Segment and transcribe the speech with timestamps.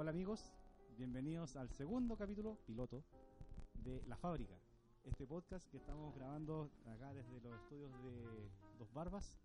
[0.00, 0.52] Hola amigos,
[0.96, 3.02] bienvenidos al segundo capítulo piloto
[3.84, 4.54] de La Fábrica,
[5.04, 8.48] este podcast que estamos grabando acá desde los estudios de
[8.78, 9.36] Dos Barbas.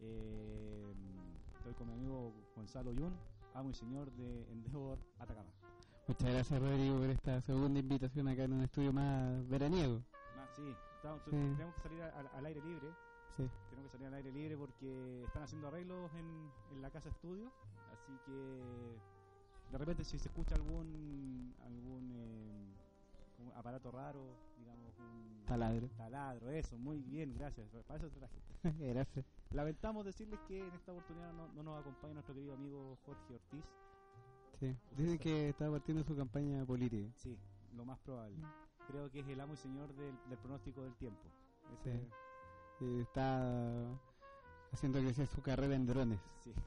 [0.00, 0.92] Eh,
[1.56, 3.16] estoy con mi amigo Gonzalo Yun,
[3.54, 5.48] amo y señor de Endeavor Atacama.
[6.06, 10.02] Muchas gracias Rodrigo por esta segunda invitación acá en un estudio más veraniego.
[10.36, 10.62] Ah, sí,
[10.96, 11.30] estamos- Sí.
[11.30, 12.88] tenemos que salir al, al aire libre.
[13.36, 13.48] Sí.
[13.70, 17.50] Tenemos que salir al aire libre porque están haciendo arreglos en, en la casa estudio.
[17.92, 18.98] Así que
[19.72, 24.20] de repente si se escucha algún algún eh, aparato raro,
[24.58, 25.88] digamos un Taladro.
[25.96, 27.68] taladro, eso, muy bien, gracias.
[27.86, 28.34] Para eso te traje.
[28.92, 29.24] gracias.
[29.50, 33.64] Lamentamos decirles que en esta oportunidad no, no nos acompaña nuestro querido amigo Jorge Ortiz.
[34.60, 34.76] Sí.
[34.96, 37.08] Dicen que está partiendo su campaña política.
[37.16, 37.38] Sí,
[37.76, 38.36] lo más probable.
[38.88, 41.20] Creo que es el amo y señor del, del pronóstico del tiempo.
[41.74, 42.84] Ese- Sí.
[42.84, 43.88] Eh, está
[44.72, 46.20] haciendo crecer su carrera en drones.
[46.44, 46.52] sí.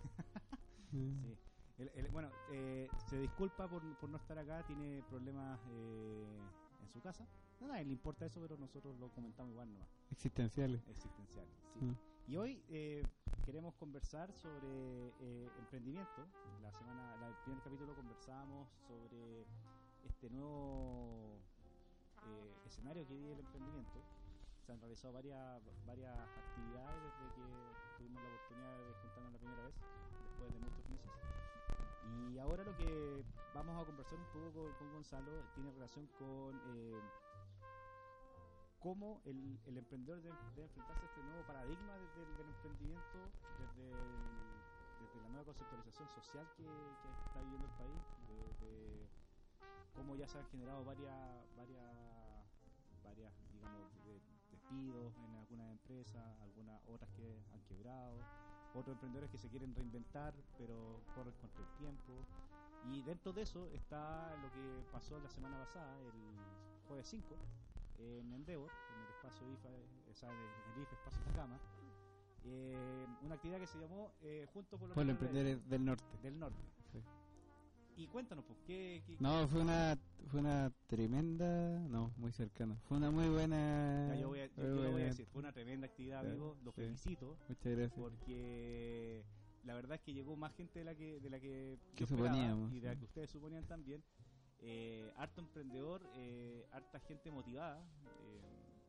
[0.91, 1.37] Sí.
[1.81, 6.39] El- el- bueno, eh, se disculpa por, por no estar acá, tiene problemas eh,
[6.83, 7.25] en su casa.
[7.59, 10.81] No, a nadie le importa eso, pero nosotros lo comentamos igual nomás, Existenciales.
[10.87, 11.53] existenciales.
[11.73, 11.85] sí.
[11.85, 11.95] Mm.
[12.27, 13.03] Y hoy eh,
[13.45, 16.27] queremos conversar sobre eh, emprendimiento.
[16.61, 19.45] La semana, la- el primer capítulo conversábamos sobre
[20.05, 21.39] este nuevo
[22.27, 23.99] eh, escenario que vive el emprendimiento.
[24.65, 29.63] Se han realizado varias, varias actividades desde que tuvimos la oportunidad de juntarnos la primera
[29.63, 29.75] vez,
[30.21, 31.11] después de muchos meses.
[32.03, 36.99] Y ahora lo que vamos a conversar un poco con, Gonzalo tiene relación con eh,
[38.79, 43.19] cómo el, el emprendedor debe, debe enfrentarse a este nuevo paradigma del emprendimiento,
[43.59, 43.91] desde,
[45.21, 46.63] la nueva conceptualización social que,
[47.27, 49.07] está viviendo el país, desde
[49.93, 51.93] cómo ya se han generado varias, varias,
[53.03, 58.17] varias digamos, de- despidos en algunas empresas, algunas otras que han quebrado,
[58.73, 62.13] otros emprendedores que se quieren reinventar, pero corren contra el tiempo.
[62.91, 67.35] Y dentro de eso está lo que pasó la semana pasada, el jueves 5,
[67.99, 69.69] en Endeavor, en el espacio IFA,
[70.09, 70.37] o sea, en
[70.75, 71.59] el IFA Espacio Atacama,
[72.43, 75.85] eh, una actividad que se llamó eh, Juntos por los Por los Emprendedores emprendedores del
[75.85, 76.03] norte.
[76.23, 76.57] del Norte.
[78.01, 79.95] Y cuéntanos, pues, ¿qué, qué- No, fue una,
[80.29, 82.75] fue una tremenda, no, muy cercana.
[82.87, 84.07] Fue una muy buena.
[84.15, 86.57] Ya, yo, voy a, yo- yo lo voy a decir, fue una tremenda actividad, amigo,
[86.63, 86.81] lo sí.
[86.81, 87.91] felicito, Muchas gracias.
[87.99, 89.23] porque
[89.65, 92.05] la verdad es que llegó más gente de la que de la que, Que yo
[92.05, 94.03] esperaba suponíamos, y de la que ustedes suponían también.
[94.63, 97.79] Eh, harto emprendedor, eh, harta gente motivada
[98.23, 98.41] eh,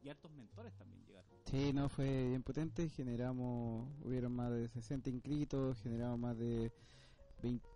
[0.02, 1.30] y hartos mentores también llegaron.
[1.46, 2.88] Sí, no, fue bien potente.
[2.90, 6.70] Generamos, hubieron más de 60 inscritos, generamos más de
[7.42, 7.66] 20,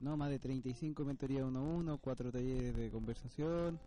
[0.00, 3.78] no, más de 35 mentorías uno a uno, cuatro talleres de conversación.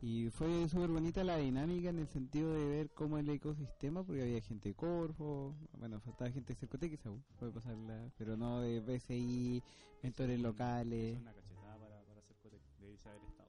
[0.00, 4.22] Y fue súper bonita la dinámica en el sentido de ver cómo el ecosistema, porque
[4.22, 7.00] había gente de Corfo, bueno, faltaba gente de Cercotec,
[7.38, 9.60] puede pasarla, pero no de BCI,
[10.02, 11.18] mentores Es locales.
[11.20, 13.48] una cachetada para, para hacer cotec, debería haber estado.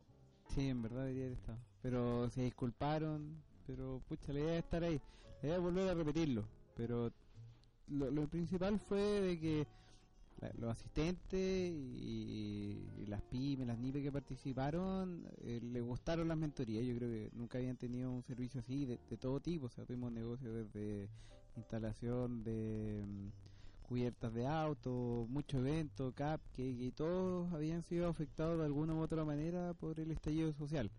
[0.55, 1.59] Sí, en verdad debería haber estado.
[1.83, 3.43] Pero se disculparon.
[3.67, 4.99] Pero pucha, la idea es estar ahí.
[5.41, 6.45] La idea es volver a repetirlo.
[6.75, 7.11] Pero
[7.89, 9.67] lo, lo principal fue de que
[10.57, 16.85] los asistentes y, las pymes, las NIPE que participaron, eh, les gustaron las mentorías.
[16.85, 19.65] Yo creo que nunca habían tenido un servicio así de, de todo tipo.
[19.65, 21.09] O sea, tuvimos negocios desde
[21.55, 23.27] instalación de mm,
[23.87, 29.25] cubiertas de auto, mucho evento, cupcake y todos habían sido afectados de alguna u otra
[29.25, 30.91] manera por el estallido social.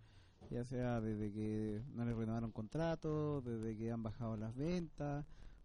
[0.50, 5.24] Ya sea desde que no les renovaron contratos, desde que han bajado las ventas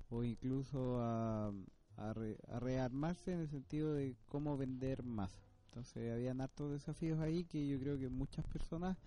[0.10, 1.52] o incluso a,
[1.98, 5.32] a, re- a rearmarse en el sentido de cómo vender más.
[5.68, 8.98] Entonces habían hartos desafíos ahí que yo creo que muchas personas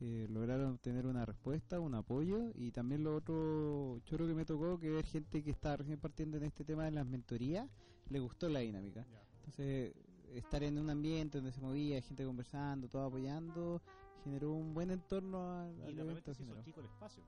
[0.00, 4.78] eh, lograron obtener una respuesta, un apoyo y también lo otro choro que me tocó
[4.78, 7.68] que ver gente que está recién partiendo en este tema de las mentorías
[8.08, 9.06] le gustó la dinámica.
[9.36, 9.94] Entonces,
[10.34, 13.80] estar en un ambiente donde se movía, gente conversando, todo apoyando,
[14.24, 16.62] generó un buen entorno al, al Y evento se hizo generó.
[16.64, 17.22] chico el espacio.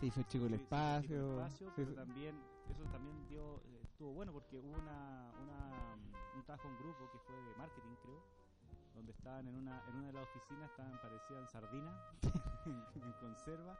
[0.00, 1.08] Se hizo chico el sí, espacio.
[1.08, 2.34] sí, el espacio, pero también
[2.70, 5.96] eso también dio eh, estuvo bueno porque hubo una, una
[6.36, 8.22] un trabajo en grupo que fue de marketing creo
[8.94, 11.94] donde estaban en una en una de las oficinas estaban parecían sardinas
[12.94, 13.76] en conserva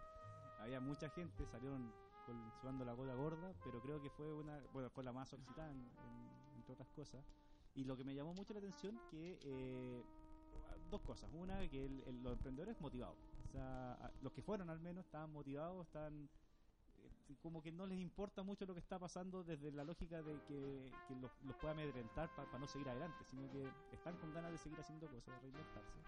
[0.58, 1.92] había mucha gente salieron
[2.26, 5.70] con, sudando la gota gorda pero creo que fue una bueno fue la más solicitada
[5.70, 7.24] en- en- entre otras cosas
[7.76, 10.04] y lo que me llamó mucho la atención que eh,
[10.90, 11.30] dos cosas.
[11.32, 13.16] Una, que el- los emprendedores motivados.
[13.46, 16.28] O sea, los que fueron al menos estaban motivados, eh,
[17.42, 20.90] como que no les importa mucho lo que está pasando desde la lógica de que,
[21.06, 24.58] que los, los pueda amedrentar para no seguir adelante, sino que están con ganas de
[24.58, 25.98] seguir haciendo cosas, de reinventarse.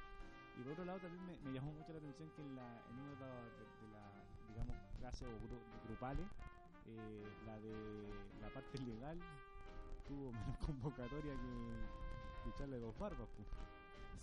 [0.59, 2.99] Y por otro lado también me, me llamó mucho la atención que en, la, en
[2.99, 4.03] una de las de, de la,
[4.49, 6.27] digamos, clases o gru- grupales,
[6.87, 7.75] eh, la de
[8.43, 9.19] la parte legal
[10.09, 13.29] tuvo menos convocatoria que, que echarle dos barbas.
[13.37, 13.49] pues.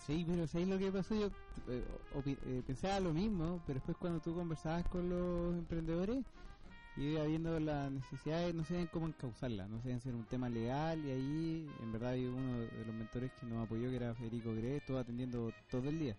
[0.06, 1.16] Sí, pero ¿sabes lo que pasó?
[1.16, 1.28] Yo
[1.68, 1.84] eh,
[2.26, 6.24] eh, pensaba lo mismo, pero después cuando tú conversabas con los emprendedores,
[6.98, 11.04] iba viendo las necesidades, no sabían cómo encauzarla, no sabían si era un tema legal,
[11.06, 14.78] y ahí en verdad uno de los mentores que nos apoyó, que era Federico Gre,
[14.78, 16.16] estuvo atendiendo todo el día.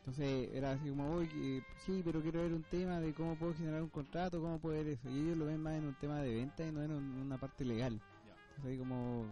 [0.00, 3.82] Entonces era así como, "Oye, sí, pero quiero ver un tema de cómo puedo generar
[3.82, 5.08] un contrato, cómo puedo ver eso.
[5.08, 7.38] Y ellos lo ven más en un tema de venta y no en un- una
[7.38, 8.00] parte legal.
[8.48, 9.26] Entonces ahí como,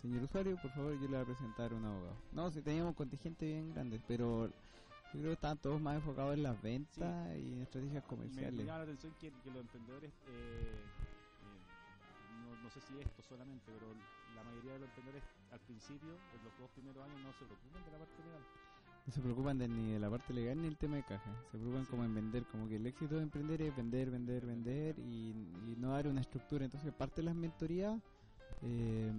[0.00, 2.16] señor usuario, por favor, yo le voy a presentar a un abogado.
[2.30, 4.48] No, si teníamos un contingente bien grande, pero
[5.12, 8.54] yo creo que estaban todos más enfocados en las ventas y en estrategias Me, comerciales.
[8.54, 11.60] me llama la atención que, que los emprendedores, eh, eh,
[12.44, 13.92] no, no sé si esto solamente, pero
[14.34, 17.84] la mayoría de los emprendedores al principio, en los dos primeros años, no se preocupan
[17.84, 18.42] de la parte legal.
[19.04, 21.30] No se preocupan de, ni de la parte legal ni el tema de caja.
[21.50, 21.90] Se preocupan Sí.
[21.90, 25.30] como en vender, como que el éxito de emprender es vender, vender, vender y,
[25.66, 26.64] y no dar una estructura.
[26.64, 28.00] Entonces parte de las mentorías,
[28.62, 29.12] eh,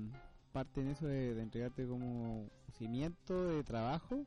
[0.54, 4.26] parte en eso de, de entregarte como cimiento de trabajo.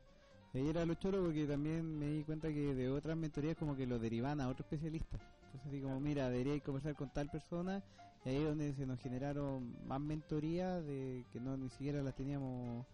[0.56, 3.76] Y ahí era lo choro porque también me di cuenta que de otras mentorías como
[3.76, 5.18] que lo derivan a otro especialista.
[5.52, 7.82] Entonces así como, mira, debería conversar con tal persona
[8.24, 12.14] y ahí es donde se nos generaron más mentorías de que no ni siquiera las
[12.14, 12.86] teníamos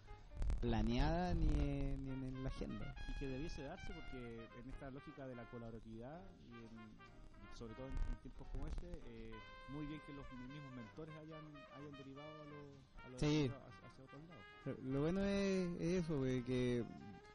[0.59, 2.93] planeadas ni, en- ni en la agenda.
[3.09, 6.21] Y que debiese darse porque en esta lógica de la colaboratividad
[6.51, 9.31] y en- sobre todo en, en tiempos como este, eh,
[9.69, 11.45] muy bien que los mismos mentores hayan,
[11.79, 13.45] hayan derivado a los a los Sí.
[13.45, 14.43] hacia, hacia otros lados.
[14.83, 16.83] Lo, lo bueno es, es eso, güey, que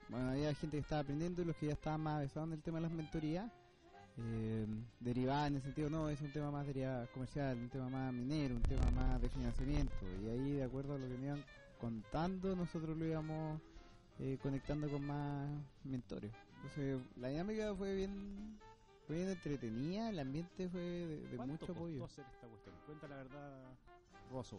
[0.09, 2.63] bueno, había gente que estaba aprendiendo y los que ya estaban más avesados en el
[2.63, 3.51] tema de las mentorías,
[4.17, 4.67] eh,
[5.01, 8.57] derivaban en el sentido, no, es un tema más derivado comercial, un tema más minero,
[8.57, 9.95] un tema más de financiamiento.
[10.25, 11.45] Y ahí, de acuerdo a lo que me iban
[11.81, 13.61] contando, nosotros lo íbamos
[14.19, 15.49] eh, conectando con más
[15.85, 16.33] mentores.
[16.57, 18.59] Entonces, la dinámica fue bien,
[19.07, 22.05] fue bien entretenida, el ambiente fue de, de ¿Cuánto mucho costó apoyo.
[22.05, 22.75] hacer esta cuestión?
[22.87, 23.63] Cuenta la verdad,
[24.33, 24.59] Rosso.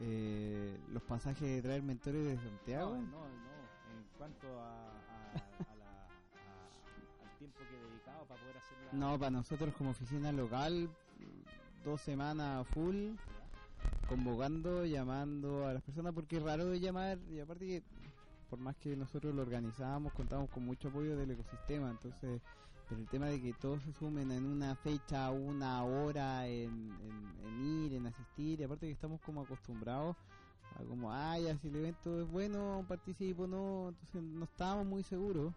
[0.00, 2.96] Eh, los pasajes de traer mentores de Santiago.
[2.96, 3.43] No, no,
[4.24, 6.08] cuanto a, a- la-
[7.22, 8.92] al tiempo que dedicaba para poder hacer la...
[8.98, 10.88] No, para nosotros como oficina local,
[11.84, 13.16] dos semanas full,
[14.08, 17.82] convocando, llamando a las personas, porque es raro de llamar, y aparte que
[18.48, 22.40] por más que nosotros lo organizábamos, contamos con mucho apoyo del ecosistema, entonces,
[22.88, 26.94] pero el tema de que todos se sumen en una fecha, una hora, en,
[27.62, 30.16] ir, en asistir, y aparte que estamos como acostumbrados
[30.82, 35.52] como, ah, ya si el evento es bueno, participo, no, entonces no estábamos muy seguros.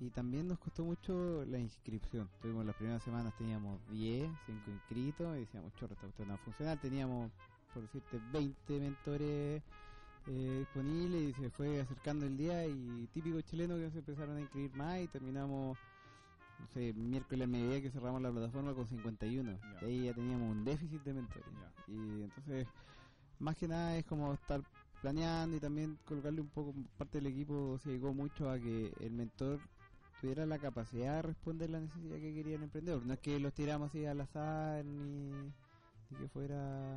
[0.00, 2.28] Y también nos costó mucho la inscripción.
[2.40, 6.40] Tuvimos las primeras semanas, teníamos 10, 5 inscritos y decíamos, chorro, esta cuestión no va
[6.40, 6.80] a funcionar.
[6.80, 7.32] Teníamos,
[7.74, 9.62] por decirte, 20 mentores
[10.28, 14.40] eh, disponibles y se fue acercando el día y típico chileno que se empezaron a
[14.40, 15.76] inscribir más y terminamos,
[16.60, 19.50] no sé, miércoles al mediodía que cerramos la plataforma con 51.
[19.50, 19.78] Ya.
[19.82, 21.48] Y ahí ya teníamos un déficit de mentores.
[21.88, 22.68] Y entonces,
[23.38, 24.60] más que nada es como estar
[25.00, 29.12] planeando y también colocarle un poco parte del equipo se llegó mucho a que el
[29.12, 29.60] mentor
[30.20, 33.04] tuviera la capacidad de responder la necesidad que quería el emprendedor.
[33.06, 35.52] No es que los tiramos así al azar ni,
[36.18, 36.96] que fuera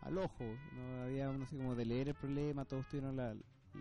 [0.00, 0.44] al ojo.
[0.72, 3.34] No había uno así como de leer el problema, todos tuvieron la,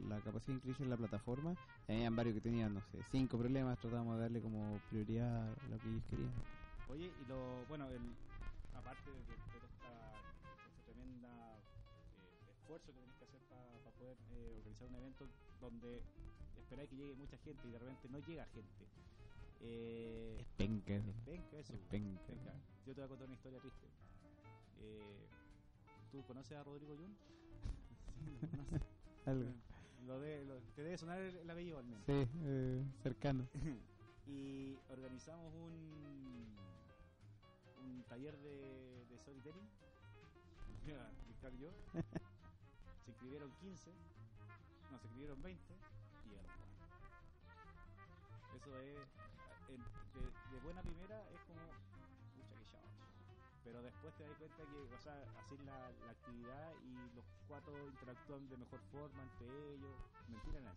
[0.09, 1.55] la capacidad de inscribirse en la plataforma.
[1.87, 5.79] Habían varios que tenían, no sé, cinco problemas, tratábamos de darle como prioridad a lo
[5.79, 6.31] que ellos querían.
[6.89, 8.01] Oye, y lo, bueno, el,
[8.75, 9.52] aparte de, de-
[12.73, 15.25] esfuerzo que tenéis que hacer para poder eh, organizar un evento
[15.61, 16.01] donde
[16.57, 18.85] esperáis que llegue mucha gente y de repente no llega gente.
[19.61, 21.13] Eh, Penca eso.
[21.25, 21.73] venga, eso.
[21.73, 22.21] Es penca.
[22.27, 22.53] Venga,
[22.85, 23.87] yo te voy a contar una historia triste.
[24.81, 25.27] Eh,
[26.11, 27.15] ¿Tú conoces a Rodrigo Yun?
[28.25, 28.81] sí, lo conoces.
[29.27, 29.51] Algo.
[30.07, 32.05] Lo de, lo- te debe sonar el, el apellido al menos.
[32.05, 33.47] Sí, eh, cercano.
[34.27, 36.53] y organizamos un
[37.83, 39.17] un taller de, de
[41.27, 41.71] Ricardo y yo
[43.03, 43.91] se inscribieron 15
[44.91, 45.73] no, se inscribieron 20
[46.25, 46.51] y llegaron
[48.51, 49.07] 4 eso es
[49.67, 51.61] de, de buena primera es como
[52.35, 52.81] pucha que chao
[53.63, 57.73] pero después te das cuenta que o sea, hacer la, la actividad y los cuatro
[57.87, 59.95] interactúan de mejor forma entre ellos.
[60.27, 60.75] Mentira eran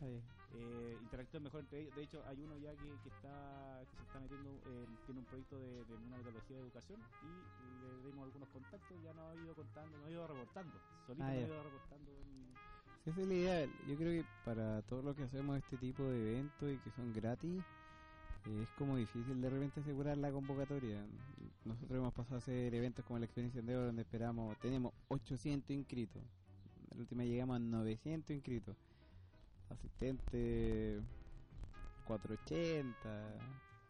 [0.00, 0.20] 5 Ahí.
[0.54, 1.94] eh, interactúan mejor entre ellos.
[1.94, 5.26] De hecho, hay uno ya que, que está que se está metiendo, eh, tiene un
[5.26, 9.34] proyecto de, de una metodología de educación y le dimos algunos contactos ya nos ha
[9.36, 10.74] ido contando, nos ha ido reportando.
[11.06, 12.10] Solito Ah, nos ha ido reportando.
[12.10, 12.50] en-
[13.04, 13.66] Sí, esa es la idea.
[13.88, 17.12] Yo creo que para todo lo que hacemos este tipo de eventos y que son
[17.14, 17.62] gratis,
[18.46, 21.02] eh, es como difícil de repente asegurar la convocatoria.
[21.64, 25.70] Nosotros hemos pasado a hacer eventos como la experiencia de oro donde esperamos, tenemos 800
[25.70, 26.22] inscritos.
[26.90, 28.76] La última llegamos a 900 inscritos.
[29.70, 31.02] Asistentes
[32.06, 33.38] 480.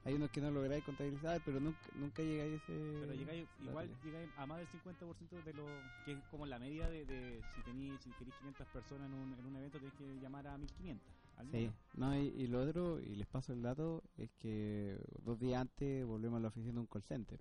[0.04, 2.98] hay unos que no lográis contabilizar, pero nunca, nunca llegáis a ese...
[3.00, 5.66] Pero llegáis, igual llegáis a más del 50% de lo
[6.04, 9.32] que es como la media de, de si tenéis si queréis 500 personas en un,
[9.38, 11.06] en un evento, tenéis que llamar a 1500.
[11.38, 11.74] Al Sí, menos.
[11.96, 16.04] no, y, y lo otro, y les paso el dato, es que dos días antes
[16.06, 17.40] volvemos a la oficina de un call center.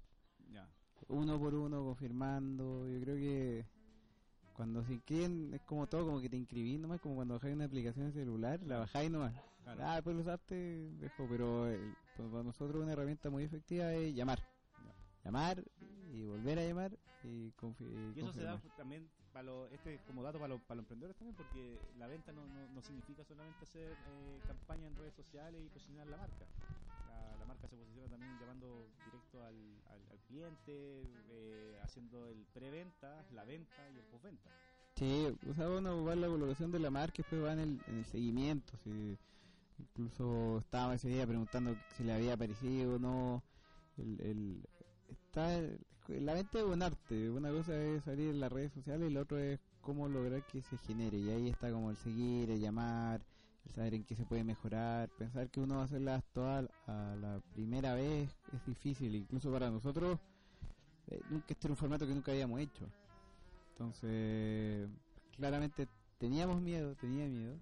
[0.53, 0.67] Ya.
[1.09, 2.87] Uno por uno, confirmando.
[2.87, 3.65] Yo creo que
[4.59, 7.63] cuando se inscriben es como todo, como que te inscribís nomás, como cuando bajáis una
[7.63, 9.33] aplicación de celular, la bajáis nomás.
[9.63, 9.81] Claro.
[9.85, 10.55] Ah, después lo usaste,
[10.99, 14.39] dejo, pero el- pues, para nosotros una herramienta muy efectiva es llamar.
[15.23, 15.63] Llamar
[16.11, 16.91] y volver a llamar
[17.23, 18.75] y, confi- Y eso se da confirmar.
[18.75, 22.07] también para los, este es como dato para los, para los emprendedores también, porque la
[22.07, 26.17] venta no, no, no significa solamente hacer eh, campaña en redes sociales y posicionar la
[26.17, 26.45] marca.
[27.39, 29.55] La, marca se posiciona también llamando directo al,
[30.11, 34.49] al, cliente, eh, haciendo el preventa, la venta y el postventa.
[34.95, 37.81] Sí, o sea, uno va la colocación de la marca y después va en el,
[37.87, 38.73] en el seguimiento.
[38.83, 39.17] Si
[39.79, 43.43] incluso estaba ese día preguntando si le había parecido o no.
[43.97, 44.67] El, el,
[45.09, 45.59] está,
[46.07, 47.29] la venta es un arte.
[47.29, 50.61] Una cosa es salir en las redes sociales y la otra es cómo lograr que
[50.61, 51.17] se genere.
[51.17, 53.21] Y ahí está como el seguir, el llamar,
[53.73, 55.09] saber en qué se puede mejorar.
[55.17, 59.15] Pensar que uno va a hacerlas todas a la primera vez es difícil.
[59.15, 60.19] Incluso para nosotros,
[61.07, 62.87] eh, nunca este era un formato que nunca habíamos hecho.
[63.73, 64.89] Entonces,
[65.37, 67.55] claramente teníamos miedo, tenía miedo.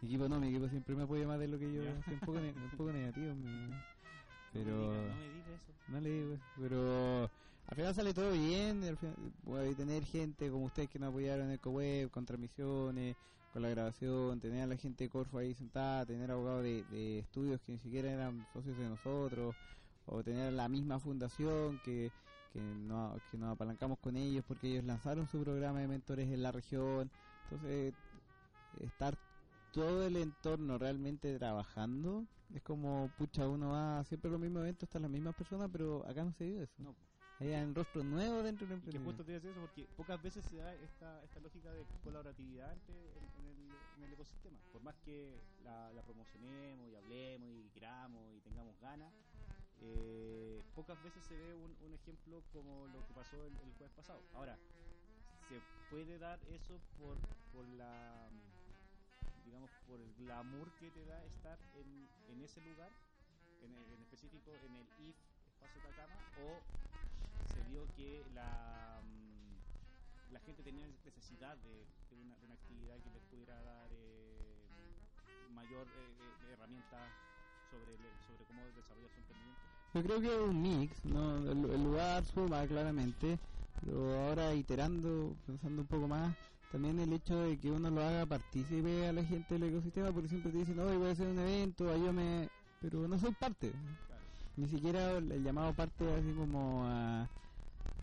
[0.00, 2.20] Mi equipo no, mi equipo siempre me apoya más de lo que yo, soy un
[2.20, 3.34] poco, ne- un poco negativo.
[3.34, 3.76] mi- No
[4.52, 5.72] pero me digas- no me digas eso.
[5.92, 7.22] no le digo eso, pero
[7.66, 8.84] al final sale todo bien.
[8.84, 9.14] y Al final,
[9.44, 13.16] voy a tener gente como ustedes que nos apoyaron en EcoWeb, con transmisiones,
[13.54, 17.60] con la grabación, tener a la gente de Corfo ahí sentada, tener abogados de, estudios
[17.60, 19.54] que ni siquiera eran socios de nosotros,
[20.06, 22.10] o tener la misma fundación que,
[22.52, 26.42] que, no, que nos apalancamos con ellos porque ellos lanzaron su programa de mentores en
[26.42, 27.08] la región.
[27.44, 27.94] Entonces,
[28.80, 29.16] estar
[29.72, 34.88] todo el entorno realmente trabajando es como, pucha, uno va siempre a los mismos eventos,
[34.88, 36.74] están las mismas personas, pero acá no se vive eso.
[36.78, 36.92] No.
[37.40, 39.10] Hay un rostro nuevo dentro del Que emprendimiento.
[39.10, 42.94] justo te decir eso porque pocas veces se da esta, esta lógica de colaboratividad entre,
[43.18, 44.56] en, en el, en el ecosistema.
[44.72, 49.12] Por más que la, la promocionemos y hablemos y queramos y tengamos ganas,
[49.80, 53.92] eh, pocas veces se ve un, un ejemplo como lo que pasó el, el jueves
[53.96, 54.22] pasado.
[54.34, 54.56] Ahora,
[55.48, 55.60] se
[55.90, 57.18] puede dar eso por,
[57.52, 58.30] por la
[59.44, 62.90] digamos por el glamour que te da estar en, en ese lugar
[63.62, 65.16] en, el- en específico en el IF
[65.52, 66.62] Espacio Atacama o
[67.54, 72.96] se vio que la mm, la gente tenía necesidad de, de una, de una actividad
[73.02, 76.14] que les pudiera dar eh, mayor eh,
[76.48, 77.10] eh, herramientas
[77.70, 77.96] sobre,
[78.26, 79.62] sobre cómo desarrollar su emprendimiento.
[79.94, 81.36] Yo creo que es un mix, ¿no?
[81.50, 83.38] el, el lugar suma claramente,
[83.80, 86.34] pero ahora iterando, pensando un poco más,
[86.72, 90.28] también el hecho de que uno lo haga partícipe a la gente del ecosistema, porque
[90.28, 92.48] siempre te dicen, hoy voy a hacer un evento, ayúdame,
[92.80, 93.70] pero no soy parte.
[93.70, 94.22] Claro.
[94.56, 97.28] Ni siquiera el llamado parte así como a,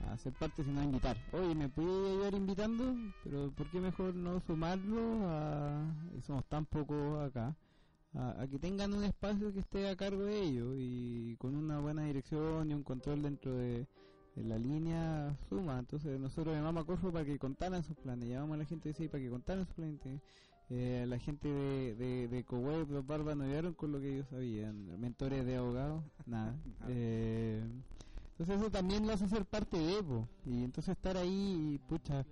[0.07, 1.17] a ser parte, sino a invitar.
[1.33, 2.95] Oye, ¿me puede ayudar invitando?
[3.23, 5.85] Pero ¿por qué mejor no sumarlo a...
[6.17, 7.55] y somos tan pocos acá?
[8.13, 11.79] A, a que tengan un espacio que esté a cargo de ellos y con una
[11.79, 13.87] buena dirección y un control dentro de,
[14.35, 15.79] de la línea suma.
[15.79, 18.93] Entonces nosotros llamamos a Corfo para que contaran sus planes, llamamos a la gente de
[18.95, 19.99] CI para que contaran sus planes.
[20.73, 24.27] Eh, la gente de, de, de Coweb, los barbas no llegaron con lo que ellos
[24.29, 24.99] sabían.
[25.01, 26.55] Mentores de abogados, nada.
[26.87, 27.61] Eh,
[28.41, 30.27] entonces eso también lo hace ser parte de po.
[30.45, 32.25] Y entonces estar ahí y pucha,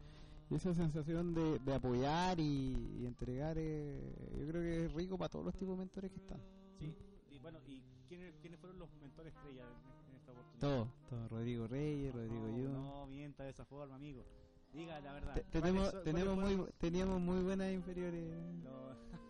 [0.49, 4.01] esa sensación de, de apoyar y, y entregar, eh,
[4.39, 6.39] yo creo que es rico para todos los tipos de mentores que están.
[6.79, 6.95] Sí,
[7.29, 10.59] y bueno, ¿y quiénes, quiénes fueron los mentores estrella en, en esta oportunidad?
[10.59, 11.27] Todo, todo.
[11.27, 12.69] Rodrigo Reyes, Rodrigo no, Yu.
[12.69, 14.25] No, mienta de esa forma, amigo.
[14.73, 15.33] Diga la verdad.
[15.35, 18.97] Te- ¿Cuáles tenemos tenemos muy, teníamos muy buenas inferiores los,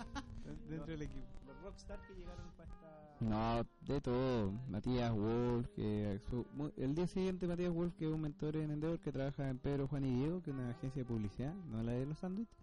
[0.70, 1.26] dentro del equipo.
[1.48, 3.16] los rockstar que llegaron para esta...
[3.22, 4.52] No, de todo.
[4.70, 6.46] Matías Wolf, que su-
[6.78, 9.88] el día siguiente Matías Wolf, que es un mentor en Endeavor que trabaja en Pedro,
[9.88, 12.58] Juan y Diego, que es una agencia de publicidad, no la de los sándwiches.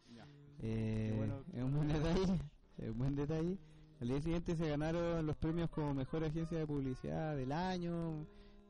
[0.61, 1.43] Eh, bueno.
[1.53, 2.41] Es un buen detalle,
[2.79, 3.59] es un buen detalle.
[4.01, 8.27] Al día siguiente se ganaron los premios como mejor agencia de publicidad del año,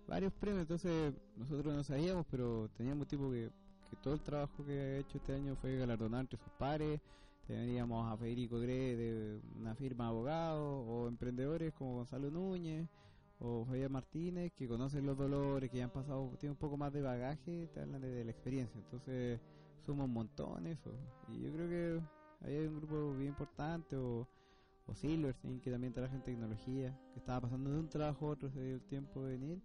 [0.08, 3.50] varios premios, entonces nosotros no sabíamos, pero teníamos tipo que,
[3.90, 7.00] que todo el trabajo que ha hecho este año fue galardonado entre sus pares.
[7.46, 12.88] Teníamos a Federico Gre de una firma de abogados o emprendedores como Gonzalo Núñez
[13.38, 17.02] o Javier Martínez que conocen los dolores, que han pasado, tienen un poco más de
[17.02, 18.80] bagaje, te hablan de, la experiencia.
[18.80, 19.40] Entonces
[19.84, 20.90] somos un montón eso.
[21.28, 24.26] Y yo creo que ahí hay un grupo bien importante o,
[24.86, 28.50] o Silverstein que también trabaja en tecnología, que estaba pasando de un trabajo a otro,
[28.50, 29.62] se dio el tiempo de venir.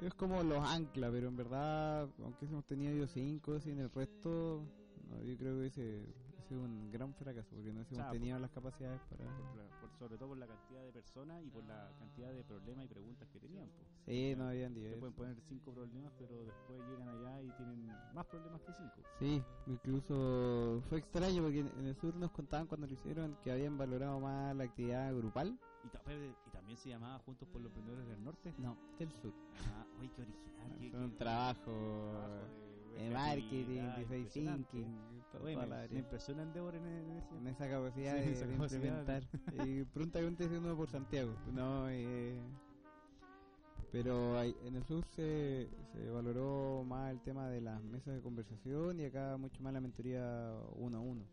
[0.00, 4.64] Es como los ancla, pero en verdad, aunque hemos tenido yo cinco, sin el resto,
[5.10, 6.21] no, yo creo que ese
[6.52, 9.24] sido un gran fracaso porque no O sea, tenido las capacidades para...
[9.24, 12.44] por la- por- sobre todo por la cantidad de personas y por la cantidad de
[12.44, 13.66] problemas y preguntas que tenían.
[13.68, 13.84] po.
[14.06, 14.98] Sí, no habían nivel.
[14.98, 18.94] pueden poner cinco problemas, pero después llegan allá y tienen más problemas que cinco.
[19.18, 23.78] Sí, incluso fue extraño porque en el sur nos contaban cuando lo hicieron que habían
[23.78, 25.58] valorado más la actividad grupal.
[25.84, 28.54] Y, ta- y también se llamaba Juntos por los Emprendedores del Norte.
[28.58, 29.32] No, del sur.
[29.66, 30.78] Ah, oye, qué original.
[30.78, 32.46] qué- Fue un qué- trabajo trabajo
[32.94, 37.36] de de marketing, design thinking, toda me, impresiona Endeavor en, en ese.
[37.36, 39.00] en esa capacidad Sí, de, esa de capacidad.
[39.02, 39.22] implementar.
[39.66, 41.34] y prontamente uno por Santiago.
[41.52, 42.38] No, eh,
[43.90, 48.20] pero ahí- en el sur se, se valoró más el tema de las mesas de
[48.22, 51.24] conversación y acá mucho más la mentoría uno a uno.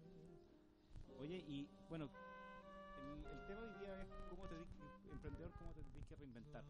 [1.19, 4.55] Oye, y bueno, el, el tema hoy día es cómo te
[5.11, 6.63] emprendedor, cómo te tienes que reinventar.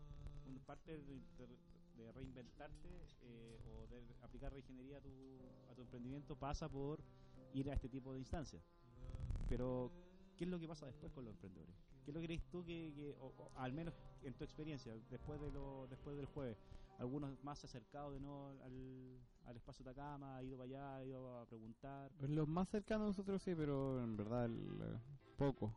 [0.65, 0.97] Parte de,
[1.37, 1.57] de-
[2.03, 2.89] de reinventarte
[3.23, 5.09] eh, o de aplicar reingeniería a tu,
[5.71, 6.99] a tu emprendimiento pasa por
[7.53, 8.63] ir a este tipo de instancias.
[9.47, 9.91] Pero,
[10.37, 11.75] ¿qué es lo que pasa después con los emprendedores?
[12.05, 14.93] ¿Qué es lo que crees tú que, que- o- o al menos en tu experiencia,
[15.09, 16.57] después de lo, después del jueves,
[16.99, 20.95] algunos más se han acercado de nuevo al, al espacio Atacama, ha ido para allá,
[20.97, 22.11] ha ido a preguntar?
[22.19, 24.99] Pues los más cercanos a nosotros sí, pero en verdad el,
[25.37, 25.73] poco.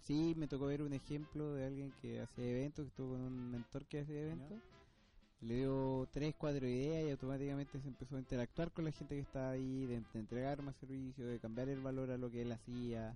[0.00, 3.50] Sí, me tocó ver un ejemplo de alguien que hacía eventos, que estuvo con un
[3.50, 4.60] mentor que hacía eventos.
[5.42, 9.20] Le dio tres, cuatro ideas y automáticamente se empezó a interactuar con la gente que
[9.22, 12.52] estaba ahí, de, de entregar más servicios, de cambiar el valor a lo que él
[12.52, 13.12] hacía.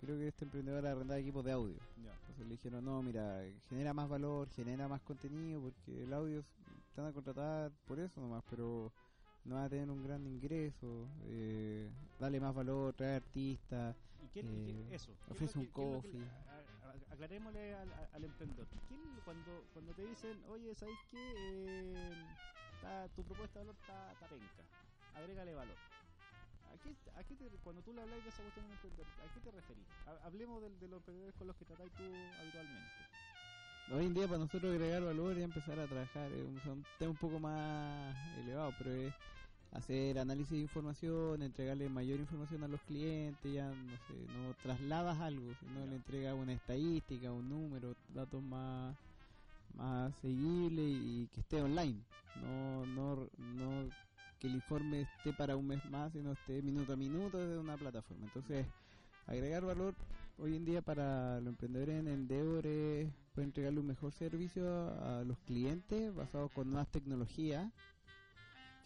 [0.00, 1.74] Creo que este emprendedor arrendaba equipos de audio.
[1.96, 6.44] Entonces le dijeron, no, mira, genera más valor, genera más contenido, porque el audio
[6.96, 8.92] van a contratar por eso nomás, pero
[9.44, 11.88] no va a tener un gran ingreso, eh,
[12.20, 15.06] dale más valor, trae artistas, ¿Y qué, y qué- Eh, eso?
[15.06, 16.24] ¿qué es ofrece un coffee.
[17.12, 18.66] Aclarémosle al, emprendedor.
[18.88, 21.34] ¿Quién, cuando, cuando te dicen, oye, ¿sabes qué?
[21.36, 22.14] Eh,
[23.14, 24.62] tu propuesta de valor está, penca,
[25.14, 25.76] agrégale valor.
[26.72, 29.28] ¿A qué, a qué te, cuando tú le hablas de esa cuestión un emprendedor, ¿a
[29.28, 29.86] qué te referís?
[30.06, 32.04] Ha- hablemos del- de, los emprendedores con los que tratáis tú
[32.40, 32.90] habitualmente.
[33.90, 37.10] Hoy en día para nosotros agregar valor y empezar a trabajar es son un tema
[37.10, 39.12] un poco más elevado, pero es
[39.72, 45.18] hacer análisis de información, entregarle mayor información a los clientes, ya no sé, no trasladas
[45.20, 48.96] algo, sino le entregas una estadística, un número, datos más
[49.74, 51.98] más seguibles y, que esté online,
[52.42, 53.90] no no no
[54.38, 57.76] que el informe esté para un mes más, sino esté minuto a minuto desde una
[57.76, 58.24] plataforma.
[58.24, 58.66] Entonces,
[59.26, 59.94] agregar valor
[60.36, 65.38] hoy en día para los emprendedores en Endeavor es entregarle un mejor servicio a los
[65.46, 67.70] clientes basados con nuevas tecnologías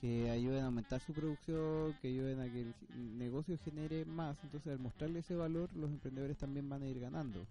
[0.07, 4.37] que ayuden a aumentar su producción, que ayuden a que el negocio genere más.
[4.45, 7.45] Entonces, al mostrarle ese valor, los emprendedores también van a ir ganando.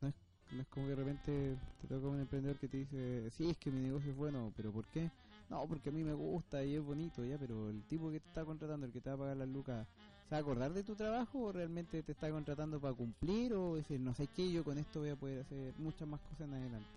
[0.00, 3.56] No es como que de repente te toca un emprendedor que te dice, sí, es
[3.56, 5.10] que mi negocio es bueno, pero ¿por qué?
[5.48, 8.28] No, porque a mí me gusta y es bonito, ya, pero el tipo que te
[8.28, 9.86] está contratando, el que te va a pagar las lucas,
[10.28, 13.76] ¿se va a acordar de tu trabajo o realmente te está contratando para cumplir o
[13.76, 16.54] decir, no sé qué, yo con esto voy a poder hacer muchas más cosas en
[16.54, 16.88] adelante?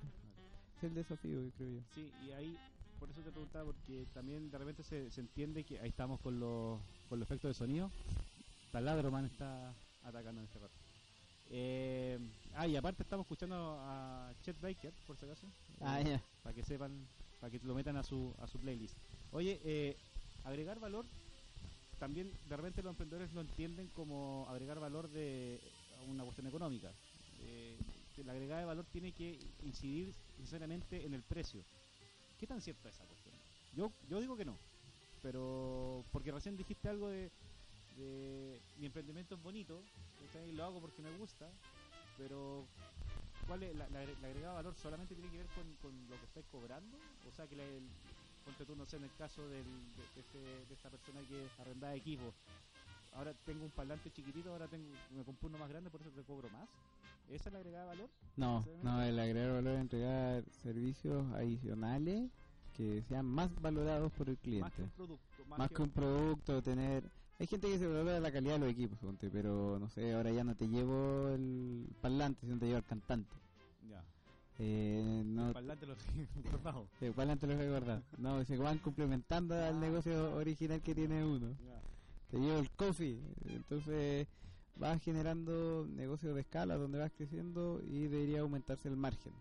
[0.77, 1.81] Es el desafío, que creo yo.
[1.93, 2.58] Sí, y ahí,
[2.99, 6.39] por eso te preguntaba, porque también de repente se, se entiende que ahí estamos con
[6.39, 6.79] los,
[7.10, 7.91] con los efectos de sonido.
[8.71, 10.73] Taladro Man está atacando en este rato.
[11.49, 12.19] Eh,
[12.55, 15.47] ah, y aparte estamos escuchando a Chet Baker, por si acaso.
[15.81, 16.21] Ah, ya.
[16.43, 17.08] Para que sepan,
[17.39, 18.97] para que lo metan a su, a su playlist.
[19.31, 19.97] Oye, eh,
[20.43, 21.05] agregar valor,
[21.99, 25.60] también de repente los emprendedores lo entienden como agregar valor de
[26.08, 26.91] una cuestión económica.
[27.39, 27.77] Eh,
[28.23, 31.63] la agregada de valor tiene que incidir necesariamente en el precio.
[32.39, 33.36] ¿Qué tan cierta es esa cuestión?
[33.76, 34.58] Yo, yo digo que no,
[35.21, 37.32] pero porque recién dijiste algo de,
[38.78, 39.82] mi emprendimiento es bonito,
[40.26, 40.52] ¿cachai?
[40.52, 41.50] lo hago porque me gusta,
[42.17, 42.65] pero
[43.48, 46.26] ¿cuál es la, la la agregada valor solamente tiene que ver con, con lo que
[46.26, 46.98] estáis cobrando?
[47.28, 47.84] O sea, que la, el,
[48.43, 51.95] ponte tú, no sé, en el caso de, de este- de esta persona que arrendaba
[51.95, 52.34] equipo,
[53.15, 56.21] ahora tengo un parlante chiquitito, ahora tengo, me compro uno más grande, por eso te
[56.23, 56.67] cobro más.
[57.30, 58.10] ¿Esa es la agregada de valor?
[58.38, 62.30] No, no, el agregar valor es entregar servicios adicionales
[62.78, 64.82] que sean más valorados por el Más que cliente.
[64.84, 65.45] un producto.
[65.47, 67.04] Más, Más que un producto, tener...
[67.39, 68.97] Hay gente que se valora la calidad de los equipos,
[69.32, 73.30] pero no sé, ahora ya no te llevo el parlante, sino te llevo el cantante.
[73.89, 74.04] Ya.
[74.60, 76.88] Eh, no, El parlante lo tengo guardado.
[77.01, 78.04] el parlante lo he guardado.
[78.17, 79.80] No, se van complementando al Ah.
[79.80, 81.56] negocio original que tiene uno.
[81.65, 81.82] Ya.
[82.29, 84.27] Te llevo el coffee, entonces
[84.75, 89.33] vas generando negocios de escala donde vas creciendo y debería aumentarse el margen.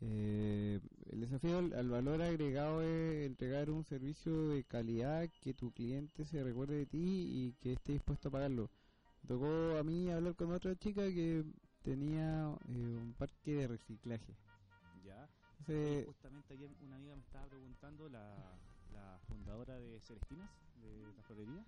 [0.00, 0.80] Eh,
[1.12, 6.24] el desafío al, al valor agregado es entregar un servicio de calidad que tu cliente
[6.24, 8.70] se recuerde de ti y que esté dispuesto a pagarlo.
[9.26, 11.44] Tocó a mí hablar con otra chica que
[11.82, 14.34] tenía eh, un parque de reciclaje.
[15.04, 15.28] Ya.
[15.60, 18.58] Entonces, justamente ayer una amiga me estaba preguntando, la
[19.34, 20.48] fundadora de Celestinas,
[20.80, 21.64] de la florería,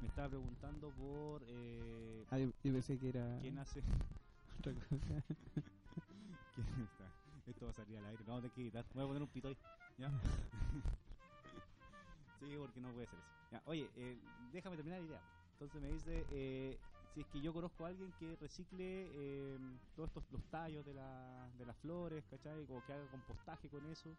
[0.00, 3.80] me estaba preguntando por eh, Ah, yo, yo pensé que era quién hace.
[4.58, 4.86] otra cosa.
[6.54, 7.04] ¿Quién está?
[7.46, 8.84] Esto va a salir al aire, no tener que editar.
[8.94, 9.56] Voy a poner un pito ahí.
[9.98, 10.10] ¿Ya?
[12.40, 13.28] sí, porque no puede ser eso.
[13.52, 14.18] Ya, oye, eh,
[14.52, 15.20] déjame terminar la idea.
[15.52, 16.78] Entonces me dice, eh,
[17.14, 19.58] si es que yo conozco a alguien que recicle eh,
[19.94, 22.64] todos estos los tallos de, la, de las flores, ¿cachai?
[22.68, 24.16] O que haga compostaje con eso.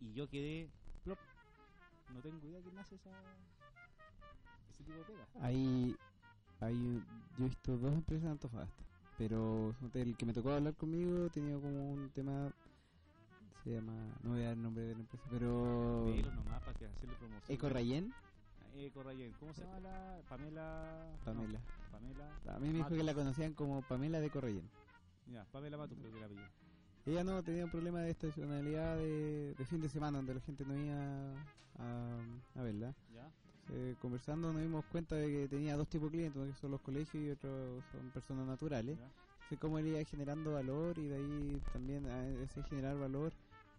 [0.00, 0.68] Y yo quedé,
[1.02, 1.18] plop,
[2.12, 3.10] no tengo idea quién hace esa,
[4.70, 5.26] ese tipo de pega.
[5.40, 5.96] Hay,
[6.60, 7.02] hay,
[7.38, 8.84] yo he visto dos empresas en Antofagasta,
[9.16, 12.52] pero el que me tocó hablar conmigo tenía como un tema,
[13.62, 16.86] se llama, no voy a dar el nombre de la empresa, pero nomás para que
[16.86, 17.56] hacerle promoción.
[17.56, 18.14] Eco Rayen,
[18.76, 19.32] Eco Rayen.
[19.38, 20.20] ¿Cómo se llama la?
[20.28, 21.10] Pamela.
[21.12, 21.60] no, Pamela.
[21.92, 22.56] Pamela.
[22.56, 24.68] A mí me dijo que la conocían como Pamela de Correyen.
[25.32, 26.63] Ya, Pamela Matus creo que la apellido.
[27.06, 30.64] Ella no tenía un problema de estacionalidad de, de fin de semana, donde la gente
[30.64, 31.32] no iba
[31.78, 32.94] a, a verla.
[33.14, 33.30] ¿Ya?
[33.72, 36.70] Eh, conversando nos dimos cuenta de que tenía dos tipos de clientes, uno que son
[36.70, 38.98] los colegios y otros son personas naturales.
[38.98, 39.08] ¿Ya?
[39.48, 43.32] Sé cómo él iba generando valor y de ahí también a ese generar valor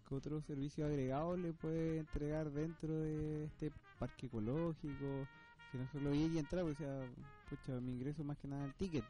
[0.08, 5.26] que otro servicio agregado le puede entregar dentro de este parque ecológico,
[5.72, 7.00] que no solo ir y entrar, o sea,
[7.50, 9.04] pucha, mi ingreso más que nada el ticket,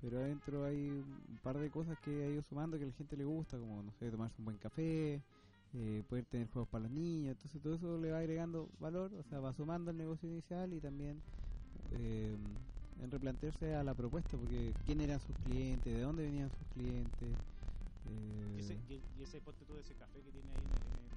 [0.00, 3.16] pero adentro hay un par de cosas que ha ido sumando que a la gente
[3.16, 5.20] le gusta, como, no sé, tomarse un buen café,
[5.74, 9.22] eh, poder tener juegos para los niños, entonces todo eso le va agregando valor, o
[9.24, 11.20] sea, va sumando el negocio inicial y también
[11.92, 12.36] eh,
[13.02, 17.36] en replantearse a la propuesta, porque quién eran sus clientes, de dónde venían sus clientes.
[18.08, 18.78] eh, ¿Y ese,
[19.18, 21.09] y, ese ponte ese café que tiene ahí en el,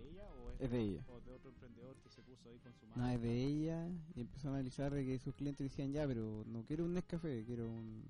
[0.00, 1.04] de ella o es, Es de ella.
[1.08, 3.02] o de otro emprendedor que se puso ahí con su mano?
[3.02, 6.44] No, es de ella y empezó a analizar de que sus clientes decían ya, pero
[6.46, 8.02] no quiero un Nescafé, quiero un,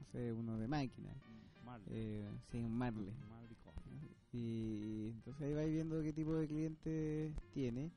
[0.00, 1.14] no sé, uno de máquina,
[1.64, 1.88] Marley.
[1.92, 3.12] eh, sí, un Marley.
[4.32, 7.90] Y entonces ahí vais viendo qué tipo de clientes tiene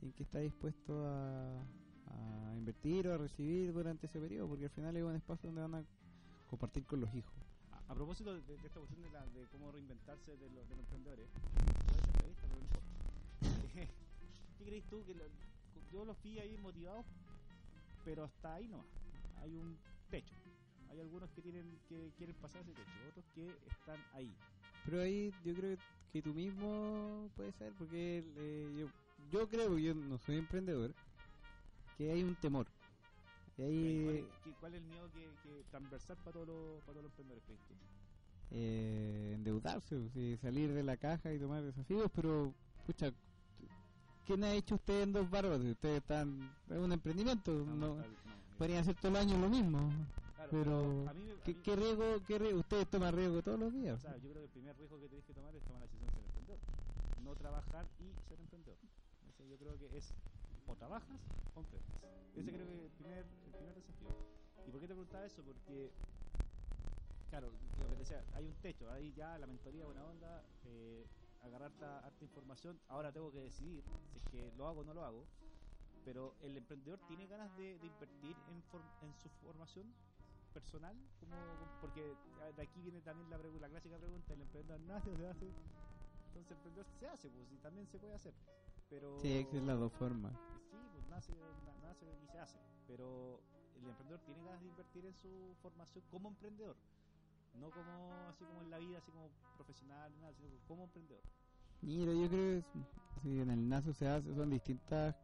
[0.00, 1.60] y en qué está dispuesto a,
[2.06, 5.62] a invertir o a recibir durante ese periodo, porque al final es un espacio donde
[5.62, 5.84] van a
[6.48, 7.34] compartir con los hijos.
[7.72, 10.76] A, a propósito de, de esta cuestión de, la, de cómo reinventarse de, los de
[10.76, 11.28] los emprendedores,
[14.58, 15.04] ¿Qué, crees tú?
[15.04, 15.24] que lo-
[15.92, 17.04] Yo los vi ahí motivados,
[18.04, 18.84] pero hasta ahí no
[19.40, 19.76] Hay un
[20.10, 20.34] techo.
[20.90, 24.30] Hay algunos que tienen que quieren pasar ese techo, otros que están ahí.
[24.84, 25.76] Pero ahí yo creo
[26.12, 28.88] que tú mismo puede ser, porque eh, yo,
[29.30, 30.92] yo creo, yo no soy emprendedor,
[31.96, 32.66] que hay un temor.
[33.56, 36.92] Y ¿Cuál, es- qué- cuál es el miedo que, que transversal para todos los, para
[36.94, 37.44] todos los emprendedores?
[38.50, 42.52] Eh, endeudarse, sea, salir de la caja y tomar desafíos, pero,
[42.86, 43.12] pucha,
[44.26, 45.60] ¿quién ha hecho usted en dos barbas?
[45.60, 48.04] Ustedes están, es un emprendimiento, No, no, no,
[48.58, 49.78] podrían hacer todo el año lo mismo.
[50.36, 52.60] claro, pero, a mí me- a ¿Qué, mí- qué riesgo, qué riesgo?
[52.60, 54.02] Ustedes toman riesgo todos los días.
[54.02, 56.14] Yo creo que el primer riesgo que tienes que tomar es tomar la decisión de
[56.14, 56.58] ser emprendedor.
[57.24, 58.76] No trabajar y ser emprendedor.
[59.26, 60.12] Entonces yo creo que es
[60.66, 61.20] o trabajas
[61.54, 61.88] o emprendes.
[62.36, 64.08] Ese creo que es el primer, el primer desafío.
[64.66, 65.42] ¿Y por qué te preguntaba eso?
[65.42, 65.90] Porque,
[67.30, 71.06] claro, lo que decía, hay un techo, ahí ya la mentoría buena onda, eh,
[71.42, 74.92] agarrar harta, harta información, ahora tengo que decidir si es que lo hago o no
[74.92, 75.24] lo hago,
[76.04, 78.62] pero el emprendedor tiene ganas de, de invertir en,
[79.06, 79.94] en su formación
[80.52, 81.36] personal, como,
[81.80, 82.14] porque
[82.56, 85.46] de aquí viene también la, la clásica pregunta, ¿el emprendedor nace o se hace?
[85.46, 88.34] Entonces el emprendedor se hace, pues, y también se puede hacer,
[88.88, 89.20] pero...
[89.20, 90.32] Sí, existen las dos formas.
[90.70, 92.58] Sí, pues nace, na- nace y se hace.
[92.86, 93.40] Pero
[93.76, 96.76] el emprendedor tiene ganas de invertir en su formación como emprendedor.
[97.54, 101.22] No como así como en la vida, así como profesional, nada, sino como emprendedor.
[101.82, 102.64] Mira, yo creo que
[103.22, 105.16] sí, en el NASO se hace, son distintas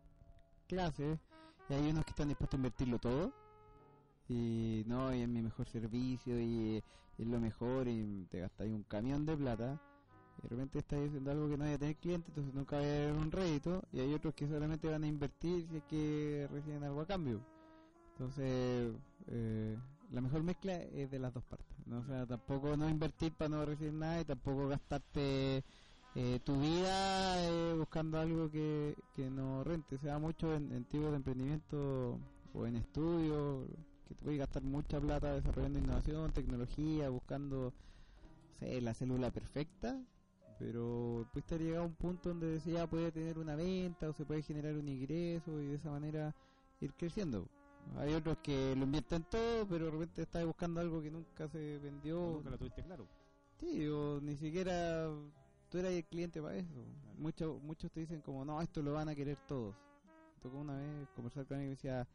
[0.67, 1.19] clases
[1.69, 3.33] y hay unos que están dispuestos a invertirlo todo
[4.29, 6.83] y no, y es mi mejor servicio y,
[7.19, 9.81] y es lo mejor y te gastáis un camión de plata
[10.39, 12.83] y de repente estáis haciendo algo que no vaya a tener cliente, entonces nunca va
[12.83, 16.49] a haber un rédito y hay otros que solamente van a invertir si es que
[16.51, 17.41] reciben algo a cambio.
[18.13, 18.95] Entonces,
[19.27, 19.79] eh,
[20.11, 21.76] la mejor mezcla es de las dos partes.
[21.87, 21.99] ¿No?
[22.01, 25.65] O sea, tampoco no invertir para no recibir nada y tampoco gastarte
[26.15, 29.99] eh, tu vida eh, buscando algo que, que no rente.
[29.99, 32.19] Se da mucho en, en tipos de emprendimiento
[32.55, 33.67] o en estudios,
[34.09, 37.73] que te puedes gastar mucha plata desarrollando innovación, tecnología, buscando
[38.61, 40.01] la célula perfecta,
[40.59, 44.13] pero después te llegado a un punto donde se ya puede tener una venta o
[44.15, 46.35] se puede generar un ingreso y de esa manera
[46.81, 47.49] ir creciendo.
[47.99, 51.79] Hay otros que lo invierten todo, pero de repente estás buscando algo que nunca se
[51.79, 52.23] vendió.
[52.23, 53.07] O nunca lo tuviste claro.
[53.59, 55.09] Sí, o ni siquiera
[55.71, 56.85] tú eras el cliente para eso.
[57.17, 59.75] Muchos muchos te dicen como, no, esto lo van a querer todos.
[60.35, 62.07] Me tocó una vez conversar con alguien que decía,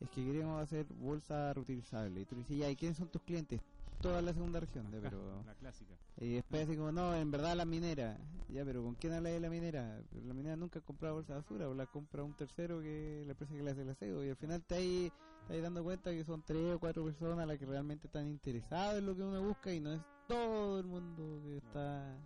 [0.00, 2.20] es que queremos hacer bolsa reutilizable.
[2.20, 3.60] Y tú le dices, ya, ¿y quiénes son tus clientes?
[4.00, 5.42] Justo a la segunda región, ya, pero...
[5.46, 5.94] La clásica.
[6.18, 8.18] Y después así como, no, en verdad la minera.
[8.48, 10.00] Ya, pero ¿con quién habla de la minera?
[10.26, 13.32] La minera nunca ha comprado bolsa de basura, o la compra un tercero que la
[13.32, 14.24] empresa que le hace el aseo.
[14.24, 15.12] Y al final te ahí,
[15.46, 18.98] te ahí dando cuenta que son tres o cuatro personas las que realmente están interesadas
[18.98, 22.16] en lo que uno busca y no es todo el mundo que está...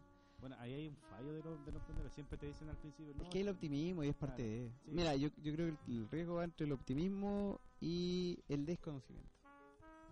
[0.40, 2.12] Bueno, ahí hay un fallo de, los de los emprendedores.
[2.12, 4.70] Siempre te dicen al principio, no, Es que el optimismo y es parte Claro, de...
[4.84, 4.90] sí.
[4.92, 9.33] Mira, yo, yo creo que el riesgo va entre el optimismo y el desconocimiento.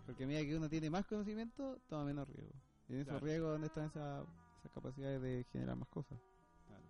[0.07, 2.55] Porque a medida que uno tiene más conocimiento, toma menos riesgo.
[2.89, 3.25] Y en esos Claro.
[3.27, 4.27] riesgos donde están esa-
[4.59, 6.19] esas capacidades de generar más cosas.
[6.67, 6.85] Claro.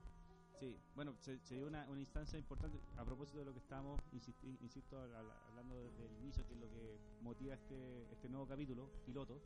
[0.59, 4.01] Sí, bueno, se, se dio una, una instancia importante a propósito de lo que estábamos,
[4.13, 8.89] insisti- insisto, hablando desde el inicio, que es lo que motiva este, este nuevo capítulo,
[9.05, 9.41] piloto,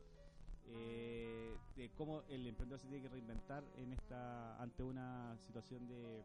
[0.69, 6.25] eh, de cómo el emprendedor se tiene que reinventar en esta ante una situación de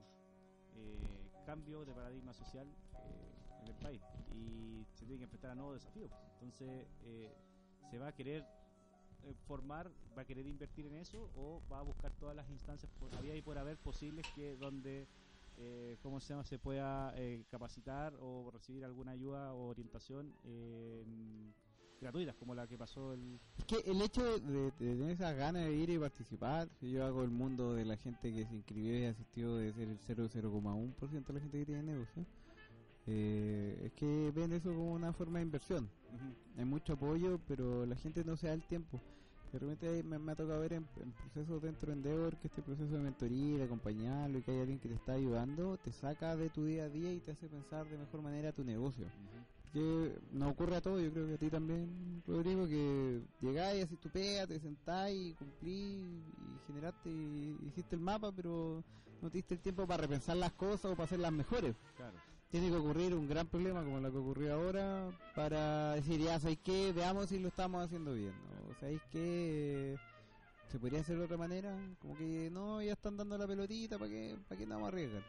[0.76, 4.02] eh, cambio de paradigma social eh, en el país
[4.34, 6.12] y se tiene que enfrentar a nuevos desafíos.
[6.34, 7.32] Entonces, eh,
[7.90, 8.46] se va a querer
[9.24, 12.92] eh, formar, va a querer invertir en eso o va a buscar todas las instancias
[13.00, 15.08] por había y por haber posibles que donde
[15.58, 21.04] eh, cómo se llama se pueda eh, capacitar o recibir alguna ayuda o orientación eh,
[22.00, 25.66] gratuitas como la que pasó el Es que el hecho de, de tener esas ganas
[25.66, 29.06] de ir y participar, yo hago el mundo de la gente que se inscribió y
[29.06, 32.26] asistió de ser el 0,1% de la gente que tiene negocio,
[33.08, 35.90] eh, es que ven eso como una forma de inversión.
[36.58, 39.00] Hay mucho apoyo, pero la gente no se da el tiempo.
[39.52, 42.62] De repente me, me ha tocado ver en, en procesos dentro de Endeavor que este
[42.62, 46.36] proceso de mentoría, de acompañarlo y que hay alguien que te está ayudando, te saca
[46.38, 49.08] de tu día a día y te hace pensar de mejor manera tu negocio.
[49.74, 54.00] Que nos ocurre a todos, yo creo que a ti también, Rodrigo, que llegáis, haces
[54.00, 58.84] tu pega, te sentáis, y cumplís y generaste, y hiciste el mapa, pero
[59.22, 61.76] no te diste el tiempo para repensar las cosas o para hacerlas mejores.
[61.96, 66.38] claro Tiene que ocurrir un gran problema como lo que ocurrió ahora para decir, ya,
[66.38, 66.92] ¿sabéis qué?
[66.92, 68.34] Veamos si lo estamos haciendo bien.
[68.34, 68.76] ¿no?
[68.78, 69.98] ¿Sabéis qué?
[70.70, 71.74] ¿Se podría hacer de otra manera?
[72.02, 75.24] Como que no, ya están dando la pelotita, ¿para qué, para qué vamos a arriesgar?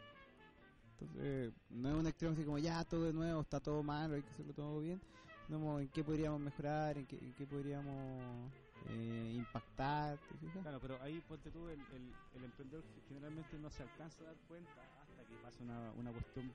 [0.99, 4.21] Entonces, no es un extremo así como, ya, todo de nuevo, está todo malo, hay
[4.21, 5.01] que hacerlo todo bien.
[5.47, 6.97] No, ¿en qué podríamos mejorar?
[6.97, 8.51] ¿En qué, qué podríamos
[8.89, 10.19] eh, impactar?
[10.61, 14.27] Claro, pero ahí ponte tú, el, el, el emprendedor que generalmente no se alcanza a
[14.27, 16.51] dar cuenta hasta que pasa una, una cuestión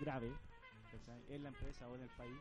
[0.00, 0.32] grave
[0.92, 1.22] ¿cachai?
[1.28, 2.38] en la empresa o en el país.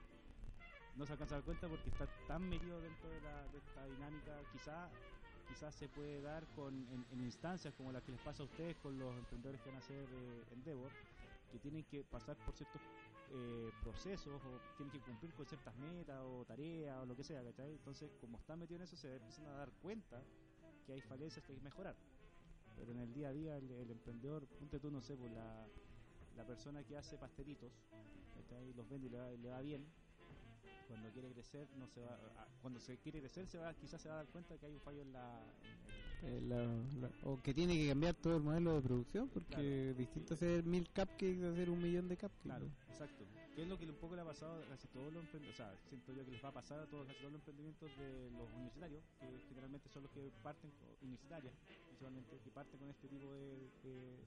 [0.95, 3.85] No se alcanza a dar cuenta porque está tan metido dentro de, la, de esta
[3.85, 4.39] dinámica.
[4.53, 4.89] Quizá
[5.47, 8.75] quizás se puede dar con en, en instancias como las que les pasa a ustedes
[8.77, 10.91] con los emprendedores que van a hacer eh, Endeavor,
[11.51, 12.81] que tienen que pasar por ciertos
[13.31, 17.43] eh, procesos o tienen que cumplir con ciertas metas o tareas o lo que sea,
[17.43, 17.71] ¿cachai?
[17.71, 20.21] Entonces, como están metidos en eso, se empiezan a dar cuenta
[20.85, 21.95] que hay falencias que hay que mejorar.
[22.75, 25.67] Pero en el día a día, el, el emprendedor, ponte tú, no sé, pues la,
[26.35, 27.71] la persona que hace pastelitos,
[28.75, 29.85] los vende y le va, le va bien,
[30.87, 34.09] cuando quiere crecer, no se va, a- cuando se quiere crecer, se va, quizás se
[34.09, 35.41] va a dar cuenta que hay un fallo en la...
[35.63, 36.65] en- Eh, la-
[37.01, 39.93] la- o que tiene que cambiar todo el modelo de producción porque Claro.
[39.95, 42.41] distinto hacer mil cupcakes a hacer un millón de cupcakes.
[42.43, 42.93] Claro, ¿no?
[42.93, 43.25] exacto.
[43.55, 45.57] Que es lo que un poco le ha pasado a casi todos los emprendimientos, o
[45.63, 48.29] sea, siento yo que les va a pasar a todos, casi todos los emprendimientos de
[48.31, 51.53] los universitarios, que generalmente son los que parten, con- universitarias,
[51.87, 54.17] principalmente, que parten con este tipo de, de,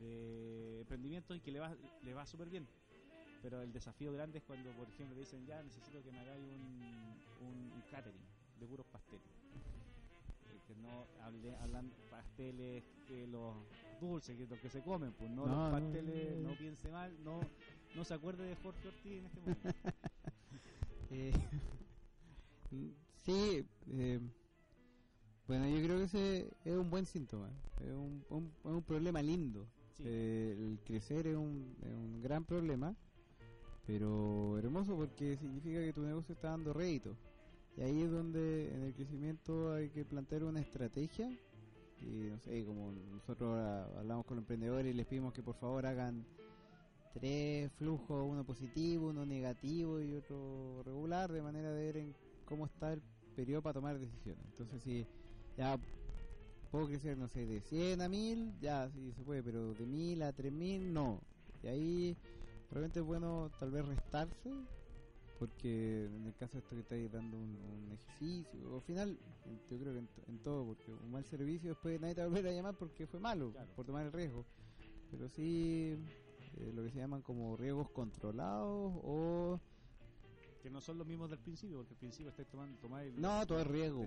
[0.00, 1.74] de emprendimientos y que le va,
[2.04, 2.66] le va súper bien.
[3.42, 7.16] Pero el desafío grande es cuando, por ejemplo, dicen, ya necesito que me hagáis un,
[7.40, 8.22] un, un catering
[8.60, 9.26] de puros pasteles.
[10.46, 13.54] Eh, que no hable, hablan pasteles, que los
[14.00, 16.50] dulces, que los que se comen, pues no, No, los pasteles, no.
[16.50, 17.40] no piense mal, no,
[17.94, 19.68] no se acuerde de Jorge Ortiz en este momento.
[21.14, 21.30] Eh,
[23.24, 24.18] sí, eh,
[25.46, 27.50] bueno, yo creo que ese es un buen síntoma,
[27.80, 29.66] es un, un- es un problema lindo.
[30.00, 32.94] Eh, el crecer es un, es un gran problema,
[33.86, 37.16] pero hermoso porque significa que tu negocio está dando rédito.
[37.76, 41.30] Y ahí es donde en el crecimiento hay que plantear una estrategia.
[42.00, 43.56] Y no sé, como nosotros
[43.96, 46.26] hablamos con los emprendedores y les pedimos que por favor hagan
[47.14, 52.66] tres flujos, uno positivo, uno negativo y otro regular, de manera de ver en cómo
[52.66, 53.02] está el
[53.36, 54.44] periodo para tomar decisiones.
[54.46, 55.06] Entonces, si
[55.56, 55.78] ya
[56.72, 60.22] puedo crecer, no sé, de 100 a 1000, ya sí se puede, pero de 1000
[60.22, 61.20] a 3000, no.
[61.62, 62.16] Y ahí
[62.70, 64.50] realmente es bueno tal vez restarse,
[65.38, 69.18] porque en el caso de esto que estáis dando un, un ejercicio, o al final,
[69.70, 72.28] yo creo que en, en todo, porque un mal servicio después nadie te va a
[72.30, 73.70] volver a llamar porque fue malo, Claro.
[73.76, 74.46] por tomar el riesgo.
[75.10, 75.94] Pero sí,
[76.56, 79.60] eh, lo que se llaman como riesgos controlados o...
[80.62, 83.60] que no son los mismos del principio, porque al principio estáis tomando, tomáis No, todo
[83.60, 84.06] es riesgo.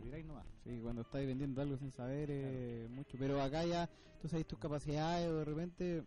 [0.63, 3.17] Sí, cuando estáis vendiendo algo sin saber eh, mucho.
[3.19, 3.89] Pero acá ya
[4.21, 6.03] tú sabes tus capacidades o de repente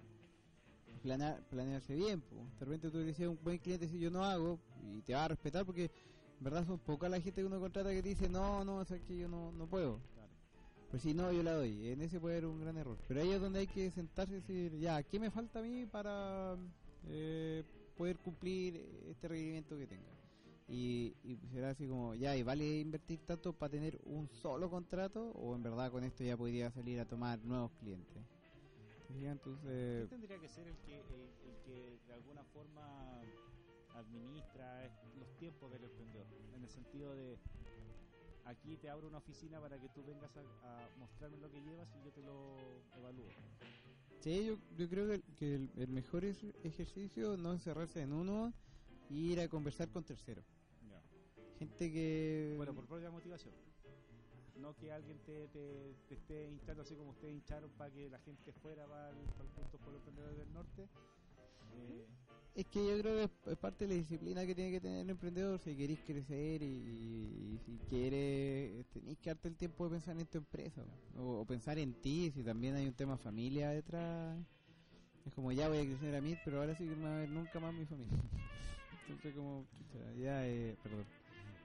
[1.02, 2.20] planear, planearse bien.
[2.22, 2.36] po.
[2.58, 5.28] De repente tú decías un buen cliente si yo no hago y te va a
[5.28, 5.90] respetar porque
[6.38, 8.98] En verdad son poca la gente que uno contrata que te dice, no, no, sea,
[9.00, 10.00] que yo no, no puedo.
[10.14, 10.30] Claro.
[10.90, 11.88] Pues si no, yo la doy.
[11.88, 12.96] En ese puede haber un gran error.
[13.08, 15.84] Pero ahí es donde hay que sentarse y decir, ya, ¿qué me falta a mí
[15.84, 16.56] para
[17.08, 17.64] eh,
[17.96, 18.76] poder cumplir
[19.10, 20.17] este requerimiento que tenga?
[20.68, 25.30] Y, y será así como, ya, ¿y vale invertir tanto para tener un solo contrato?
[25.30, 28.22] ¿O en verdad con esto ya podría salir a tomar nuevos clientes?
[29.10, 33.22] Entonces, ¿Quién tendría que ser el que, el, el que de alguna forma
[33.94, 36.26] administra los tiempos del emprendedor?
[36.54, 37.38] En el sentido de,
[38.44, 41.88] aquí te abro una oficina para que tú vengas a, a mostrarme lo que llevas
[41.96, 42.58] y yo te lo
[42.98, 43.32] evalúo.
[44.20, 48.52] Sí, yo, yo creo que, que el, el mejor ejercicio no encerrarse en uno
[49.08, 50.44] y ir a conversar con terceros.
[51.58, 52.54] Gente que...
[52.56, 53.54] Bueno, por propia motivación.
[54.60, 58.18] No que alguien te, te, te esté hinchando así como ustedes hincharon para que la
[58.20, 60.82] gente fuera para el, para punto por los emprendedores del norte.
[60.82, 62.06] Eh,
[62.54, 65.10] Es que yo creo que es, parte de la disciplina que tiene que tener el
[65.10, 70.18] emprendedor si queréis crecer y, y si quieres, tenéis que darte el tiempo de pensar
[70.18, 70.82] en tu empresa
[71.16, 74.36] o, o pensar en ti, si también hay un tema familia detrás.
[75.26, 77.20] Es como ya voy a crecer a mí, pero ahora sí que no va a
[77.20, 78.18] ver nunca más mi familia.
[79.08, 79.64] Entonces como,
[80.18, 81.04] ya, eh, perdón.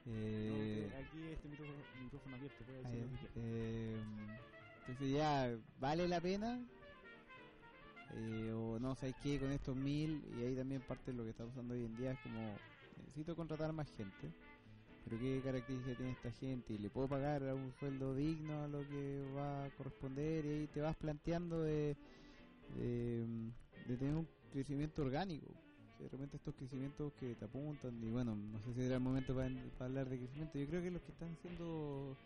[0.06, 3.26] Eh, aquí este micrófono, micrófono abierto, puede decir lo que.
[3.36, 4.00] Eh,
[4.80, 6.60] entonces ya, ¿vale la pena?
[8.16, 9.40] Eh, o no, ¿sabes qué?
[9.40, 12.12] Con estos mil, y ahí también parte de lo que está usando hoy en día,
[12.12, 12.54] es como,
[12.98, 14.30] necesito contratar más gente,
[15.04, 16.74] pero ¿qué características tiene esta gente?
[16.74, 20.48] Y le puedo pagar a un sueldo digno a lo que va a corresponder, y
[20.50, 21.96] ahí te vas planteando de,
[22.76, 23.26] de,
[23.86, 25.48] de tener un crecimiento orgánico.
[25.98, 29.34] De repente estos crecimientos que te apuntan, y bueno, no sé si era el momento
[29.34, 32.16] para, hablar de crecimiento, yo creo que los que están haciendo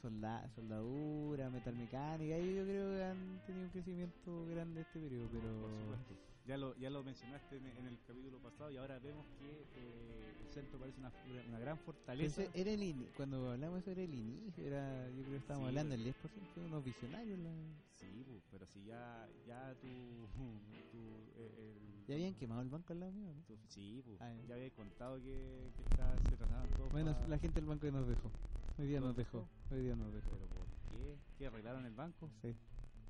[0.00, 6.31] solda, soldadura, metalmecánica, ellos yo creo que han tenido un crecimiento grande este periodo, pero...
[6.44, 10.34] Ya lo, ya lo mencionaste en, en el capítulo pasado y ahora vemos que eh,
[10.40, 11.12] el centro parece una,
[11.48, 12.42] una gran fortaleza.
[12.52, 16.02] era el cuando hablamos era el inicio, era, yo creo que estábamos Sí, hablando pero-
[16.02, 17.38] del 10% de unos visionarios.
[17.38, 17.52] la-
[17.94, 19.86] Sí, pu, pero si ya, ya tu,
[20.90, 20.98] tu,
[21.36, 23.42] eh, el- Ya habían quemado el banco al lado mío, ¿no?
[23.44, 24.48] tu- sí, pu, Ah, ya.
[24.48, 28.08] ya había contado que, que está, se trasladaban todos Bueno, la gente del banco nos
[28.08, 28.32] dejó.
[28.78, 29.38] Hoy día ¿Nos dejó.
[29.38, 29.48] dejó?
[29.76, 30.30] Hoy día nos dejó.
[30.32, 31.18] ¿Pero por qué?
[31.38, 32.28] ¿Qué arreglaron el banco?
[32.42, 32.56] Sí.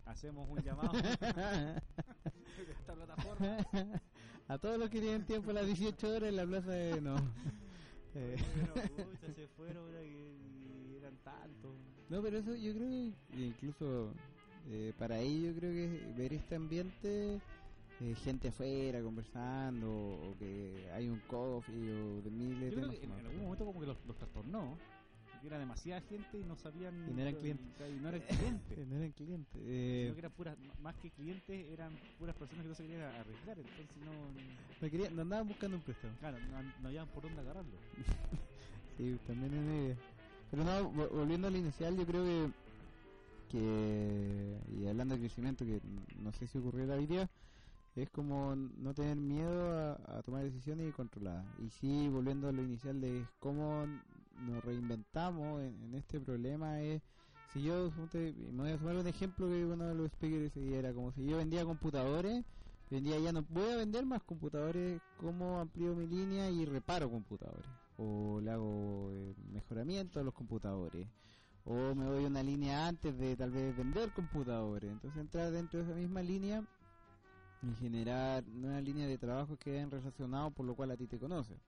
[0.04, 1.00] Hacemos un llamado de
[2.72, 3.58] esta plataforma.
[4.48, 7.00] a todos los que tienen tiempo a las 18 horas en la plaza de...
[7.00, 7.16] No.
[8.14, 8.36] Eh,
[8.94, 11.72] pucha, se fueron ahora que y eran tantos.
[12.10, 14.12] No, pero eso yo creo que incluso
[14.68, 17.40] eh, para ello yo creo que ver este ambiente,
[18.00, 23.00] eh, gente afuera conversando, o que hay un coffee, o de miles Yo de creo
[23.00, 24.76] que en, algún momento como que los, los trastornó.
[25.44, 26.94] Era demasiada gente y no sabían...
[27.08, 27.90] Y no eran clientes.
[27.90, 28.78] Y no eran clientes.
[28.78, 29.62] Eh, no eran clientes.
[29.64, 33.02] eh, Sino que eran puras, más que clientes, eran puras personas que no se querían
[33.02, 33.58] arriesgar.
[33.58, 34.12] Entonces no...
[34.80, 36.14] no, querían, no andaban buscando un préstamo.
[36.20, 37.72] Claro, no, no habían por dónde agarrarlo.
[38.98, 39.96] Sí, también es idea.
[40.50, 42.50] Pero no, vo- volviendo al inicial, yo creo que,
[43.48, 45.80] que y hablando de crecimiento, que
[46.22, 47.28] no sé si ocurriera hoy día,
[47.96, 51.46] es como no tener miedo a, a tomar decisiones y controladas.
[51.58, 53.86] Y sí, volviendo a lo inicial de cómo
[54.40, 57.02] nos reinventamos en, este problema, es
[57.52, 61.12] si yo, me voy a tomar un ejemplo que uno de los speakers era como
[61.12, 62.44] si yo vendía computadores,
[62.90, 66.64] hoy en día ya no voy a vender más computadores, ¿cómo amplío mi línea y
[66.64, 67.70] reparo computadores?
[67.98, 71.06] O le hago eh, mejoramiento a los computadores,
[71.64, 74.90] o me voy una línea antes de tal vez vender computadores.
[74.90, 76.64] Entonces entrar dentro de esa misma línea
[77.62, 81.18] y generar nuevas líneas de trabajo que hayan relacionado por lo cual a ti te
[81.18, 81.58] conocen.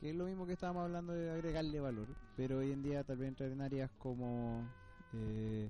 [0.00, 3.18] Que es lo mismo que estábamos hablando de agregarle valor, pero hoy en día tal
[3.18, 4.64] vez entrar en áreas como
[5.12, 5.68] eh,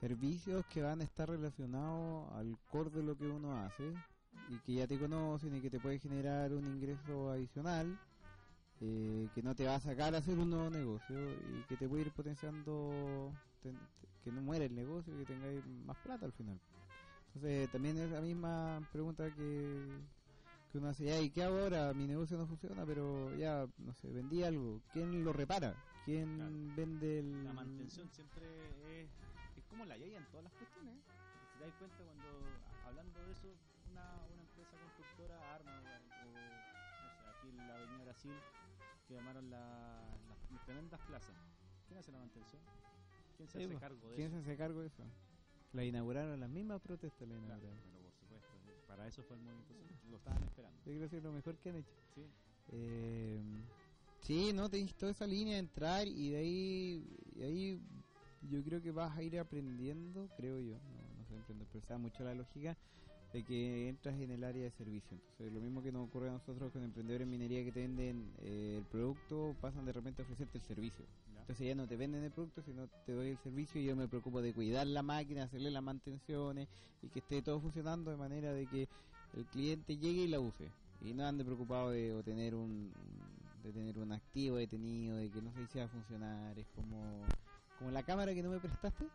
[0.00, 3.92] servicios que van a estar relacionados al core de lo que uno hace
[4.48, 7.96] y que ya te conocen y que te puede generar un ingreso adicional
[8.80, 11.16] eh, que no te va a sacar a hacer un nuevo negocio
[11.52, 13.32] y que te puede ir potenciando
[13.64, 13.78] ten-
[14.24, 16.56] que no muera el negocio y que tengáis más plata al final.
[17.34, 19.82] Entonces también es la misma pregunta que,
[20.70, 21.92] que uno hace, ya, ¿y qué hago ahora?
[21.94, 24.80] Mi negocio no funciona, pero ya, no sé, vendí algo.
[24.92, 25.74] ¿Quién lo repara?
[26.04, 26.52] ¿Quién Claro.
[26.76, 27.44] vende el...?
[27.44, 28.46] La mantención siempre
[29.02, 29.10] es,
[29.56, 30.94] es como la ley en todas las cuestiones.
[30.94, 32.28] Si te das cuenta cuando,
[32.86, 33.48] hablando de eso,
[33.90, 38.32] una, una empresa constructora arma o, o, no sé, aquí en la avenida Brasil,
[39.08, 40.16] que llamaron la-
[40.52, 41.36] las tremendas plazas.
[41.88, 42.62] ¿Quién hace la mantención?
[43.36, 44.36] ¿Quién se Sí, hace pues, cargo de ¿Quién eso?
[44.36, 45.02] se hace cargo de eso?
[45.72, 47.78] La inauguraron las mismas protestas, la Claro, inauguraron.
[47.78, 47.99] eh,
[48.90, 49.74] para eso fue el movimiento,
[50.10, 50.76] lo estaban esperando.
[50.84, 51.94] Yo creo que es lo mejor que han hecho.
[52.14, 52.22] ¿sí?
[52.72, 53.40] Eh,
[54.22, 57.80] sí, no, tenéis toda esa línea de entrar y de ahí, y ahí
[58.50, 62.24] yo creo que vas a ir aprendiendo, creo yo, no, no sé pero sabe mucho
[62.24, 62.76] la lógica,
[63.32, 65.16] de que entras en el área de servicio.
[65.32, 68.32] Entonces, lo mismo que nos ocurre a nosotros con emprendedores en minería que te venden
[68.38, 71.04] eh, el producto, pasan de repente a ofrecerte el servicio.
[71.50, 74.06] Entonces ya no te venden el producto, sino te doy el servicio y yo me
[74.06, 76.68] preocupo de cuidar la máquina, hacerle las mantenciones
[77.02, 78.88] y que esté todo funcionando de manera de que
[79.36, 80.70] el cliente llegue y la use.
[81.00, 82.92] Y no ande preocupado de o tener un
[83.64, 87.20] de tener un activo detenido, de que no sé si va a funcionar, es como
[87.80, 89.08] como la cámara que no me prestaste,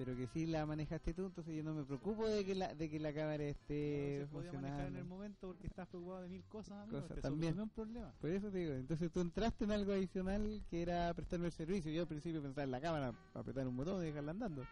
[0.00, 2.88] pero que sí la manejaste tú, entonces yo no me preocupo de que la de
[2.88, 4.98] que la cámara No esté se podía manejar en funcionando.
[4.98, 7.02] el momento porque estás preocupado de mil cosas, amigo.
[7.02, 7.60] Cosas te también.
[7.60, 8.10] un problema.
[8.18, 11.92] Por eso te digo, entonces tú entraste en algo adicional que era prestarme el servicio.
[11.92, 14.66] Yo al principio pensaba en la cámara, apretar un botón y dejarla andando,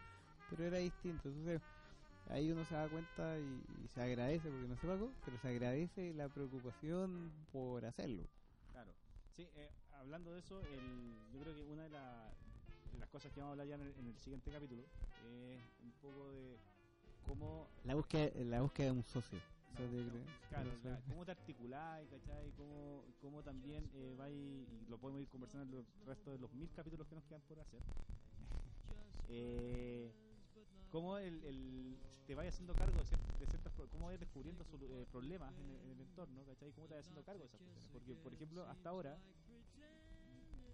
[0.49, 1.29] pero era distinto.
[1.29, 1.61] Entonces
[2.31, 5.49] ahí uno se da cuenta y, y se agradece porque no se pagó, pero se
[5.49, 8.22] agradece la preocupación por hacerlo.
[8.72, 8.91] Claro.
[9.37, 9.68] Sí, eh,
[10.01, 12.38] hablando de eso, el, yo creo que una de, la- de
[13.09, 14.83] las cosas que vamos a hablar ya en el, en el siguiente capítulo
[15.25, 16.59] es un poco de
[17.27, 19.39] cómo La búsqueda, la búsqueda de un socio.
[19.79, 22.53] No, claro, la- cómo te articuláis, ¿cachai?
[22.53, 26.53] Cómo, cómo también eh, vais, y lo podemos ir conversando en los restos de los
[26.53, 27.81] mil capítulos que nos quedan por hacer.
[29.29, 30.13] eh,
[30.91, 34.87] cómo el, el- te vayas haciendo cargo de, cier- de ciertas, cómo vayas descubriendo solu-
[34.91, 36.73] eh, problemas en el, en el entorno, ¿cachai?
[36.73, 37.91] Cómo te vayas haciendo cargo de esas cuestiones.
[37.91, 39.19] Porque, por ejemplo, hasta ahora,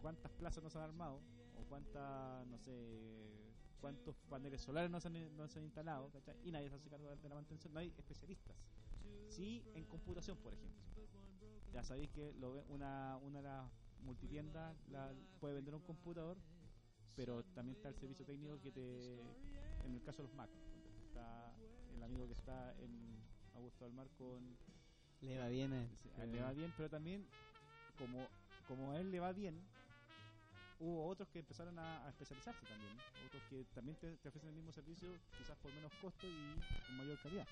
[0.03, 1.21] ¿cuántas plazas nos han armado?
[1.59, 2.73] O cuántas, no sé,
[3.81, 6.37] cuántos paneles solares nos han, nos han instalado, ¿cachai?
[6.45, 8.57] Y nadie se hace cargo de la mantención, no hay especialistas.
[9.29, 10.85] Sí, en computación, por ejemplo.
[11.73, 13.71] Ya sabéis que lo ve- una, una de las
[14.05, 16.37] multitiendas la, puede vender un computador,
[17.17, 19.21] pero también está el servicio técnico que te.
[19.85, 20.51] En el caso de los Mac,
[21.07, 21.53] está
[21.95, 23.23] el amigo que está en
[23.55, 24.57] Augusto del Mar con.
[25.21, 27.27] Le va bien él le va bien, pero también,
[27.97, 28.31] como,
[28.67, 29.61] como a él le va bien,
[30.81, 32.93] hubo otros que empezaron a, a especializarse también.
[33.27, 35.09] Otros que también te, te ofrecen el mismo servicio,
[35.39, 37.47] quizás por menos costo y con mayor calidad.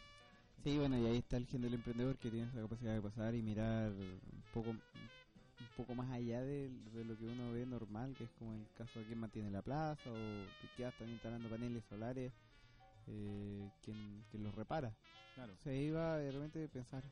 [0.62, 3.34] Sí, bueno, y ahí está el gen del emprendedor que tiene esa capacidad de pasar
[3.34, 8.14] y mirar un poco un poco más allá de, de lo que uno ve normal,
[8.16, 11.48] que es como el caso de quién mantiene la plaza o que ya están instalando
[11.48, 12.32] paneles solares,
[13.06, 14.92] eh, quien, quien los repara.
[15.34, 15.54] Claro.
[15.64, 17.02] Se iba de repente a pensar,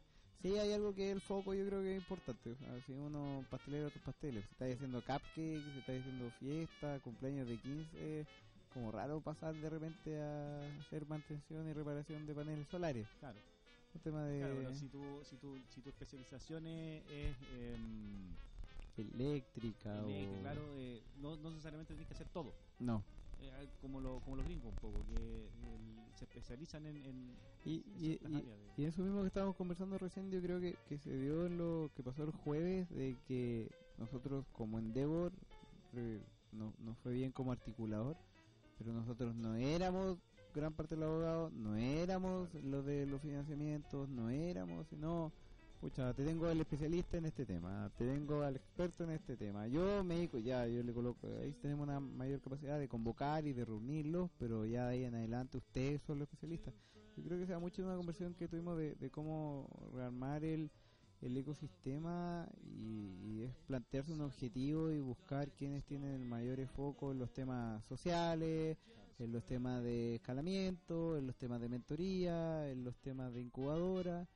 [0.43, 2.55] sí hay algo que es el foco, yo creo que es importante.
[2.87, 7.59] Si uno pastelero, otros pasteles, si está haciendo cupcakes, si está haciendo fiesta, cumpleaños de
[7.59, 8.27] 15,
[8.73, 13.07] como raro pasar de repente a hacer mantención y reparación de paneles solares.
[13.19, 13.39] Claro.
[13.95, 18.37] Un tema de Claro, pero si tu, si tu, si tu especialización es, es, em,
[18.97, 20.41] eléctrica eléctrica, o...
[20.43, 22.53] claro, eh, no, no necesariamente tienes que hacer todo.
[22.79, 23.03] No.
[23.43, 27.77] Eh, como, lo, como los gringos un poco, que el- se especializan en, en Y,
[27.77, 30.61] en y, ciertas y- áreas de- y eso mismo que estábamos conversando recién, yo creo
[30.61, 35.33] que, que se dio en lo que pasó el jueves, de que nosotros como Endeavor
[35.95, 36.21] eh,
[36.53, 38.17] no, nos fue bien como articulador,
[38.79, 40.19] pero nosotros no éramos
[40.55, 45.33] gran parte de los abogados, no éramos los de los financiamientos, no éramos, sino,
[45.81, 49.67] pucha, te tengo al especialista en este tema, te tengo al experto en este tema.
[49.67, 53.65] Yo me ya, yo le coloco, ahí tenemos una mayor capacidad de convocar y de
[53.65, 56.75] reunirlos, pero ya de ahí en adelante ustedes son los especialistas.
[57.17, 60.71] Yo creo que se da mucho una conversación que tuvimos de, de cómo rearmar el,
[61.23, 67.11] el ecosistema y, y es plantearse un objetivo y buscar quienes tienen el mayor foco
[67.11, 68.77] en los temas sociales,
[69.19, 74.27] en los temas de escalamiento, en los temas de mentoría, en los temas de incubadora,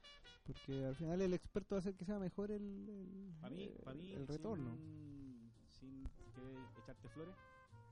[0.46, 3.62] porque al final el experto va a hacer que sea mejor el, el, Para mí,
[3.64, 4.76] el- pa' mí el retorno.
[4.76, 7.34] Sin, sin querer echarte flores,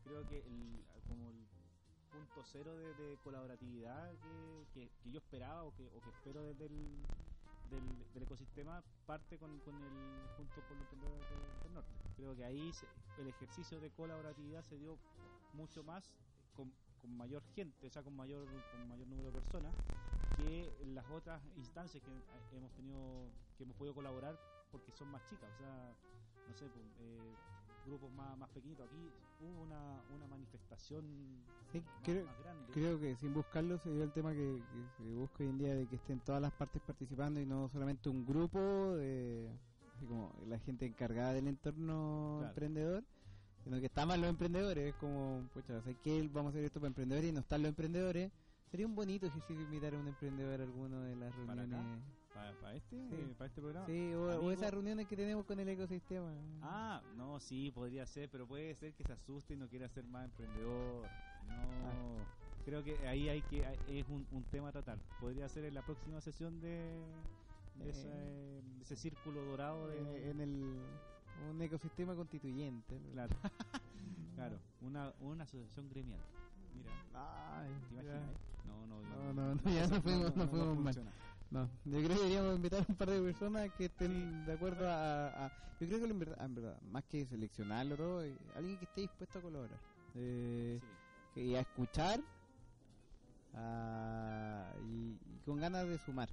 [0.05, 1.36] creo que el, como el
[2.12, 6.42] punto cero de, de colaboratividad que, que, que yo esperaba o que, o que espero
[6.44, 6.76] desde el,
[7.70, 11.90] del, del ecosistema parte con, con el junto por los emprendedores del, del norte.
[12.16, 12.86] Creo que ahí se-
[13.22, 14.98] el ejercicio de colaboratividad se dio
[15.55, 16.05] mucho más
[16.55, 19.74] con, con mayor gente, o sea, con mayor, con mayor número de personas
[20.37, 23.26] que las otras instancias que hemos tenido,
[23.57, 24.39] que hemos podido colaborar
[24.70, 25.95] porque son más chicas, o sea,
[26.49, 27.35] no sé, pues, eh,
[27.87, 28.87] grupos más, más pequeñitos.
[28.87, 29.11] Aquí
[29.41, 31.05] hubo una, una manifestación
[31.70, 32.72] Sí, más, creo, más grande.
[32.72, 34.62] Creo que sin buscarlo se dio el tema que,
[34.99, 37.68] que se busca hoy en día de que estén todas las partes participando y no
[37.70, 38.59] solamente un grupo
[38.97, 39.51] de
[39.97, 42.49] así como la gente encargada del entorno Claro.
[42.51, 43.05] emprendedor,
[43.64, 46.28] sino que están más los emprendedores, es como, pucha, ¿sabes qué?
[46.33, 48.33] Vamos a hacer esto para emprendedores y no están los emprendedores.
[48.72, 51.76] Sería un bonito ejercicio invitar a un emprendedor a alguno de las ¿Para acá?
[51.76, 52.04] reuniones.
[52.32, 53.14] ¿Para, este, Sí.
[53.16, 53.86] eh, para este programa?
[53.86, 56.32] Sí, o, o esas reuniones que tenemos con el ecosistema.
[56.62, 60.04] Ah, no, sí, podría ser, pero puede ser que se asuste y no quiera ser
[60.04, 61.06] más emprendedor.
[61.46, 62.24] No,
[62.64, 64.96] creo que ahí hay que es un, un tema a tratar.
[65.20, 67.04] Podría ser en la próxima sesión de,
[67.74, 68.62] de ese, Eh.
[68.80, 70.80] ese círculo dorado de, Eh, en el
[71.50, 72.98] un ecosistema constituyente.
[73.12, 73.34] claro,
[74.34, 76.20] claro, una, una asociación gremial.
[76.74, 78.30] Mira, Ay, ¿te imaginas?
[79.11, 80.95] No, no, No, ya no fuimos, no fuimos mal.
[81.51, 85.47] No, yo creo que deberíamos invitar un par de personas que estén de acuerdo a,
[85.47, 88.84] a- Yo creo que en verdad, en verdad, más que seleccionarlo, todo, eh, alguien que
[88.84, 89.78] esté dispuesto a colaborar.
[90.14, 90.86] Eh, Sí.
[91.34, 92.20] que- y a escuchar
[93.55, 96.28] a- y, y con ganas de sumar.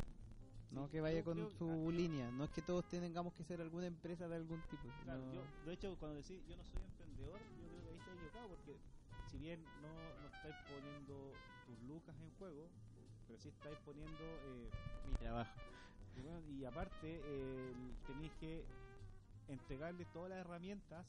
[0.72, 2.30] No Sí, que vaya con su línea.
[2.32, 4.88] No es que todos tengamos que ser alguna empresa de algún tipo.
[5.04, 8.12] Claro, yo, de hecho, cuando decís yo no soy emprendedor, yo creo que ahí está
[8.14, 8.78] equivocado porque
[9.32, 9.90] si bien no,
[10.22, 11.34] no estáis poniendo
[11.70, 12.68] tus lucas en juego,
[13.28, 14.70] pero sí estáis poniendo eh,
[15.08, 15.54] mi trabajo.
[16.18, 17.74] y, bueno, y aparte eh,
[18.08, 18.66] tenéis que
[19.48, 21.06] entregarles todas las herramientas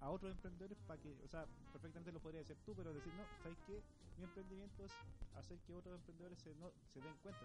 [0.00, 3.22] a otros emprendedores para que, o sea, perfectamente lo podría decir tú, pero decir, no,
[3.42, 3.80] ¿sabes qué?
[4.18, 4.92] Mi emprendimiento es
[5.36, 7.40] hacer que otros emprendedores se, no, se den cuenta.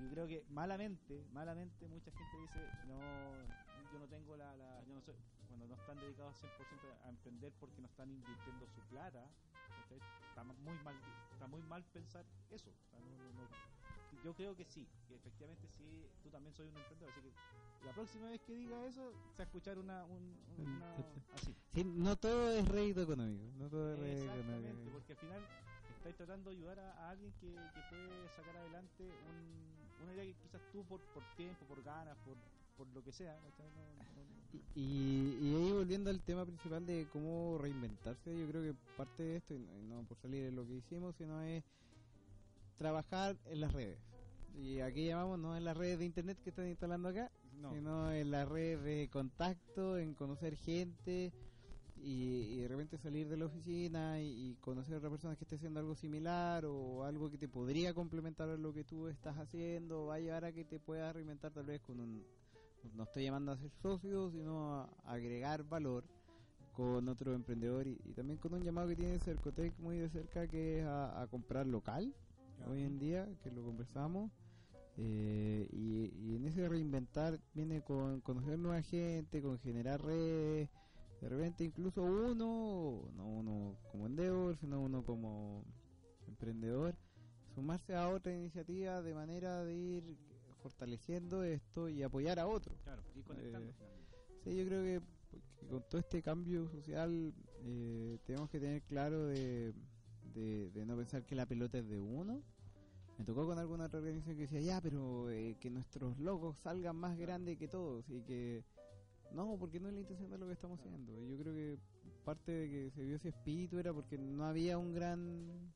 [0.00, 2.98] Yo creo que malamente, malamente mucha gente dice, no,
[3.94, 5.14] yo no tengo la, la yo no soy,
[5.48, 9.22] cuando no están dedicados 100% a emprender porque no están invirtiendo su plata,
[9.82, 9.98] ¿cachai?
[10.28, 10.94] está muy mal,
[11.32, 12.70] está muy mal pensar eso.
[12.70, 13.74] o sea, no- no-.
[14.24, 15.84] Yo creo que sí, que efectivamente sí,
[16.22, 17.32] tú también soy un emprendedor, así que
[17.86, 20.94] la próxima vez que diga eso, se va a escuchar una, un- Mm, una
[21.34, 21.54] así.
[21.74, 23.44] Sí, no todo es rédito económico.
[23.58, 24.92] No todo es rédito Exactamente, económico.
[24.92, 25.42] porque al final
[25.98, 30.24] estáis tratando de ayudar a, a alguien que, que puede sacar adelante un- una idea
[30.24, 32.36] que quizás tú por, por tiempo, por ganas, por,
[32.76, 33.38] por lo que sea,
[34.74, 39.36] Y, y ahí volviendo al tema principal de cómo reinventarse, yo creo que parte de
[39.36, 39.58] esto, y
[39.88, 41.64] no, por salir de lo que hicimos, sino es
[42.78, 43.98] trabajar en las redes.
[44.56, 47.72] Y aquí llamamos no en las redes de internet que están instalando acá, no.
[47.72, 51.32] sino en las redes de contacto, en conocer gente
[51.96, 55.44] y, y de repente salir de la oficina y, y conocer a otra persona que
[55.44, 59.38] esté haciendo algo similar o algo que te podría complementar a lo que tú estás
[59.38, 62.24] haciendo, va a llevar a que te puedas reinventar tal vez con un,
[62.94, 66.04] no estoy llamando a ser socio, sino a agregar valor
[66.72, 70.46] con otro emprendedor y, y también con un llamado que tiene Cercotec muy de cerca
[70.48, 72.12] que es a, a comprar local
[72.66, 74.30] hoy en día, que lo conversamos.
[74.96, 80.68] eh, y, y en ese reinventar viene con conocer nueva gente, con generar redes,
[81.20, 85.64] de repente incluso uno, no uno como endeavor, sino uno como
[86.28, 86.94] emprendedor,
[87.54, 90.16] sumarse a otra iniciativa de manera de ir
[90.64, 92.74] fortaleciendo esto y apoyar a otro.
[92.84, 93.70] Claro, y conectando.
[93.70, 93.74] Eh.
[94.42, 95.02] Sí, yo creo que,
[95.60, 97.34] que con todo este cambio social
[97.64, 99.74] eh, tenemos que tener claro de,
[100.32, 102.42] de, de no pensar que la pelota es de uno.
[103.18, 106.96] Me tocó con alguna otra organización que decía, ya, pero eh, que nuestros logos salgan
[106.96, 108.64] más grandes que todos y que...
[109.32, 111.12] No, porque no es la intención de lo que estamos haciendo.
[111.26, 111.78] Yo creo que
[112.24, 115.72] parte de que se vio ese espíritu era porque no había un gran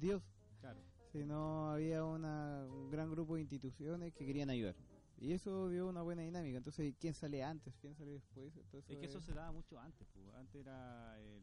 [0.00, 0.22] Dios,
[0.60, 0.80] Claro.
[1.12, 4.74] Sino había una, un gran grupo de instituciones que querían ayudar.
[5.18, 6.56] Y eso dio una buena dinámica.
[6.56, 7.74] Entonces, ¿quién sale antes?
[7.80, 8.56] ¿Quién sale después?
[8.56, 10.34] Entonces, Es que eso se daba mucho antes, pues.
[10.34, 11.42] antes era el...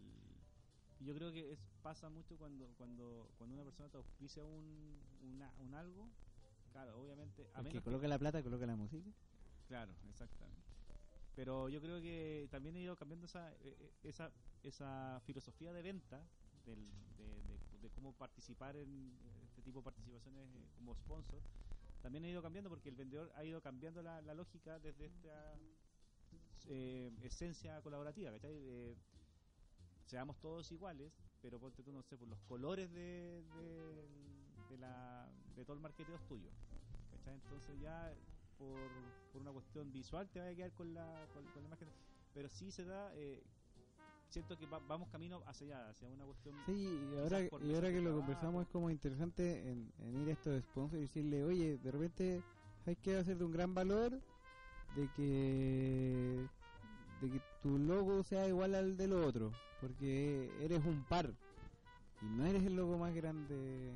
[0.99, 5.53] Yo creo que es, pasa mucho cuando cuando cuando una persona te auspicia un, una-
[5.59, 6.09] un algo,
[6.74, 7.43] claro, obviamente...
[7.53, 9.09] A El menos que- coloca la plata, coloca la música.
[9.70, 10.67] Claro, exactamente.
[11.36, 14.30] Pero yo creo que también he ido cambiando esa, eh, eh, esa,
[14.63, 16.22] esa filosofía de venta
[16.65, 16.86] del,
[17.17, 19.11] de, de- de cómo participar en
[19.43, 21.41] este tipo de participaciones eh, como sponsor.
[22.01, 25.55] También he ido cambiando porque el vendedor ha ido cambiando la, la lógica desde esta
[26.67, 28.95] eh, esencia colaborativa, ¿cachai?
[30.05, 34.07] Seamos todos iguales, pero ponte tú, no sé, por los colores de, de,
[34.69, 36.49] de la, de todo el marketeo es tuyo.
[37.11, 37.36] ¿cachai?
[37.36, 38.13] Entonces ya
[38.57, 38.89] por,
[39.32, 41.89] por una cuestión visual te vas a quedar con la, con, con la imagen.
[42.34, 43.43] Pero sí se da, eh,
[44.30, 46.55] siento que va- vamos camino hacia allá, hacia una cuestión...
[46.65, 46.73] Sí,
[47.13, 50.61] y ahora, y ahora que lo conversamos es como interesante en, en ir a estos
[50.63, 52.43] sponsors y decirle, oye, de repente
[52.86, 54.11] hay que hacer de un gran valor
[54.95, 56.47] de que
[57.21, 59.51] de que tu logo sea igual al del otro,
[59.82, 61.30] porque eres un par
[62.21, 63.91] y no eres el logo más grande.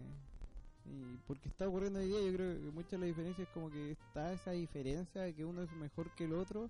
[0.86, 3.70] Y porque está ocurriendo hoy día, yo creo que mucha de la diferencia es como
[3.72, 6.70] que está esa diferencia de que uno es mejor que el otro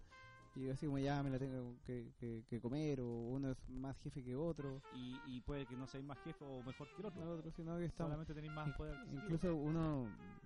[0.55, 3.97] y así como ya me la tengo que, que- que comer o uno es más
[3.99, 4.81] jefe que otro.
[4.95, 7.25] Y, y puede que no seáis más jefe o mejor que el otro.
[7.25, 8.95] No, otro, sino que estamos Solamente tenéis más poder.
[9.13, 10.05] Incluso uno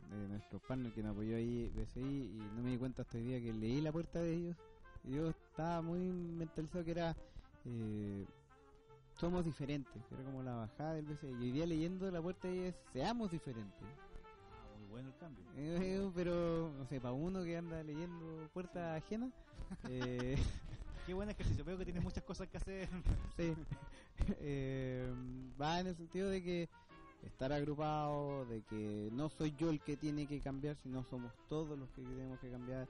[0.10, 3.24] de nuestros partners que nos apoyó ahí, BCI, y no me di cuenta hasta hoy
[3.26, 4.56] día que leí la puerta de ellos.
[5.04, 7.16] Y yo estaba muy mentalizado que era
[7.66, 8.26] eh,
[9.20, 11.28] somos diferentes, que era como la bajada del BCI.
[11.32, 13.88] Y hoy día leyendo la puerta de ellos seamos diferentes.
[14.90, 15.44] Bueno el cambio.
[15.58, 19.32] Eh, pero, no sé, para uno que anda leyendo puerta ajena,
[19.90, 20.38] eh,
[21.08, 22.90] Qué buen ejercicio, veo que tienes muchas cosas que hacer.
[23.38, 23.54] sí,
[24.42, 25.10] eh,
[25.60, 26.70] va en el sentido de que
[27.24, 31.80] estar agrupado, de que no soy yo el que tiene que cambiar, sino somos todos
[31.80, 32.90] los que tenemos que cambiar.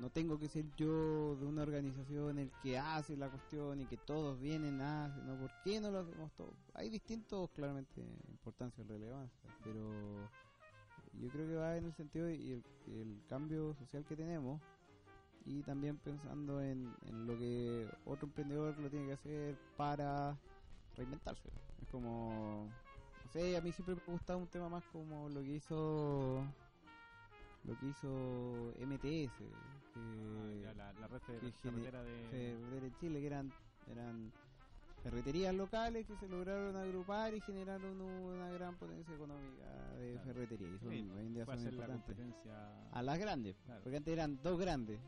[0.00, 3.96] no tengo que ser yo de una organización el que hace la cuestión y que
[3.96, 6.54] todos vienen a, no, ¿por qué no lo hacemos todos?
[6.74, 9.90] Hay distintos, claramente, importancia y relevancia, pero
[11.20, 14.60] yo creo que va en el sentido y el, el cambio social que tenemos
[15.44, 20.36] y también pensando en, en lo que otro emprendedor lo tiene que hacer para
[20.96, 21.48] reinventarse.
[21.82, 22.68] Es como,
[23.24, 26.44] no sé, a mí siempre me ha gustado un tema más como lo que hizo
[27.64, 32.52] lo que hizo MTS, que, Ah, ya, la, la red de que carretera de...
[32.86, 33.52] en Chile, que eran,
[33.90, 34.32] eran
[35.10, 39.64] ferreterías locales que se lograron agrupar y generaron una gran potencia económica
[39.96, 40.24] de Claro.
[40.26, 40.68] ferretería.
[40.68, 42.04] Y son, Sí, hoy en día son la importantes.
[42.16, 42.90] competencia...
[42.90, 43.80] A las grandes, Claro.
[43.84, 44.98] porque antes eran dos grandes.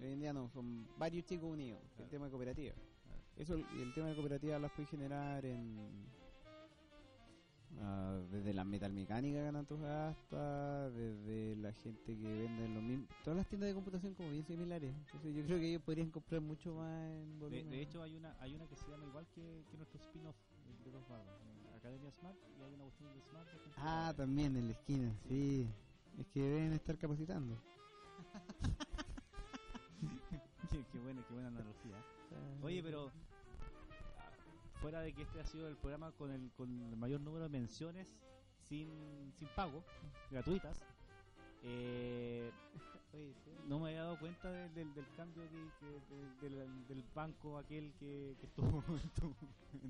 [0.00, 1.80] Hoy en día no, son varios chicos unidos.
[1.98, 2.74] El tema de cooperativa.
[3.36, 6.06] Eso, y el tema de cooperativa las puede generar en.
[7.80, 13.06] Ah, desde la metalmecánica que en Antofagasta, desde la gente que vende lo mismo.
[13.24, 14.94] Todas las tiendas de computación como bien similares.
[15.06, 17.70] Entonces yo creo que ellos podrían comprar mucho más en volumen.
[17.70, 20.36] de hecho, hay una hay una que se llama igual que, que nuestro spin-off
[20.84, 23.46] de- dos barras, eh, Academia Smart, y hay una cuestión de Smart.
[23.50, 25.66] de Ah, también en la esquina, sí.
[26.18, 27.56] Es que deben estar capacitando.
[30.70, 31.96] qué, qué buena, qué buena analogía.
[32.62, 33.10] Oye, pero
[34.80, 37.50] fuera de que este ha sido el programa con el, con el mayor número de
[37.50, 38.12] menciones
[38.68, 39.82] sin, sin pago,
[40.30, 40.80] gratuitas,
[41.62, 42.50] eh,
[43.12, 43.50] Oye, sí.
[43.66, 47.56] no me había dado cuenta de- del, del cambio que, que- de- del, del banco
[47.58, 49.34] aquel que, que estuvo en tu-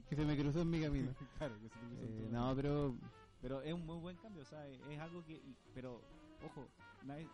[0.08, 1.12] Que se me cruzó en mi camino.
[1.38, 2.94] claro, que se te puso en Eh, tu- no, pero
[3.42, 5.40] Pero es un muy buen cambio, o sea, es algo que.
[5.74, 6.00] pero,
[6.44, 6.66] ojo,
[7.04, 7.28] nadie,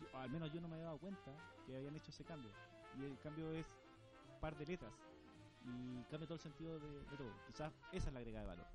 [0.00, 1.32] yo- al menos yo no me había dado cuenta
[1.66, 2.50] que habían hecho ese cambio.
[2.98, 3.66] Y el cambio es
[4.40, 4.92] par de letras.
[5.64, 7.30] Y cambia todo el sentido de, de todo.
[7.46, 8.66] Quizás esa es la agregada de valor.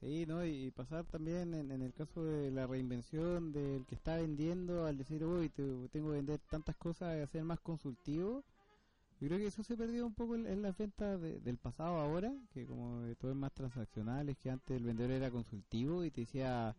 [0.00, 0.44] Sí, ¿no?
[0.44, 4.96] Y pasar también en, en el caso de la reinvención del que está vendiendo al
[4.96, 8.44] decir, uy, te- tengo que vender tantas cosas y hacer más consultivo.
[9.20, 11.96] Yo creo que eso se perdió un poco en, en las ventas de- del pasado
[11.96, 16.12] ahora, que como todo es más transaccional, es que antes el vendedor era consultivo y
[16.12, 16.76] te decía,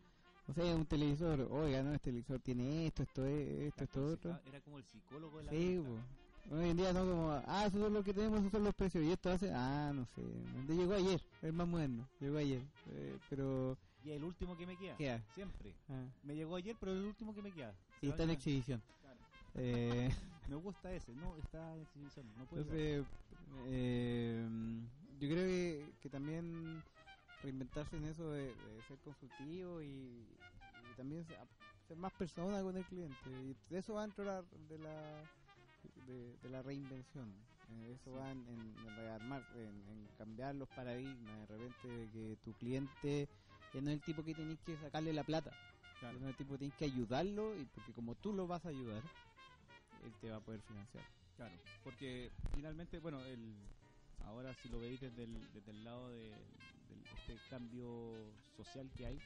[0.47, 4.39] no sé, un televisor, oiga, no, este televisor tiene esto, esto, es- esto, esto, otro.
[4.45, 6.05] Era como el psicólogo de la Sí, venta.
[6.51, 9.03] Hoy en día no como, ah, eso es lo que tenemos, esos son los precios.
[9.03, 10.21] Y esto hace, ah, no sé,
[10.67, 12.61] llegó ayer, es más moderno, llegó ayer.
[12.87, 14.95] Eh, pero, Y el último que me queda.
[14.97, 15.21] ¿qué?
[15.35, 15.73] Siempre.
[15.89, 17.73] Ah, Me llegó ayer, pero el último que me queda.
[18.01, 18.81] y está en exhibición.
[19.01, 19.19] Claro.
[19.55, 20.09] Eh,
[20.49, 22.25] Me gusta ese, no, está en exhibición.
[22.35, 23.05] No puede entonces,
[23.67, 24.47] eh,
[25.19, 26.81] yo creo que, que también
[27.43, 31.37] reinventarse en eso de, de ser consultivo y, y también ser,
[31.97, 33.29] más persona con el cliente.
[33.29, 35.21] Y de eso va dentro de la,
[36.07, 37.33] de, de la reinvención.
[37.71, 38.17] Eh, eso Sí.
[38.17, 41.39] va en, en rearmar, en, en cambiar los paradigmas.
[41.47, 43.29] De repente, de que tu cliente
[43.73, 45.51] ya no es el tipo que tienes que sacarle la plata.
[45.99, 46.19] Claro.
[46.19, 48.69] No es el tipo que tienes que ayudarlo y porque como tú lo vas a
[48.69, 49.03] ayudar,
[50.03, 51.03] él te va a poder financiar.
[51.35, 51.53] Claro,
[51.83, 53.53] porque finalmente, bueno, el,
[54.25, 56.31] ahora si lo veis desde el, desde el lado de,
[57.27, 59.17] este cambio social que hay,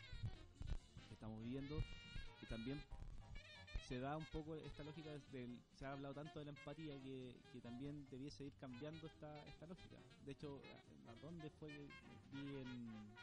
[1.08, 1.82] que estamos viviendo,
[2.42, 2.80] y también
[3.88, 7.42] se da un poco esta lógica, del, se ha hablado tanto de la empatía que,
[7.52, 9.98] que también debiese ir cambiando esta, esta lógica.
[10.26, 10.62] De hecho,
[11.08, 11.72] ¿a- ¿dónde fue?
[11.74, 11.92] que
[12.32, 13.18] Vi en...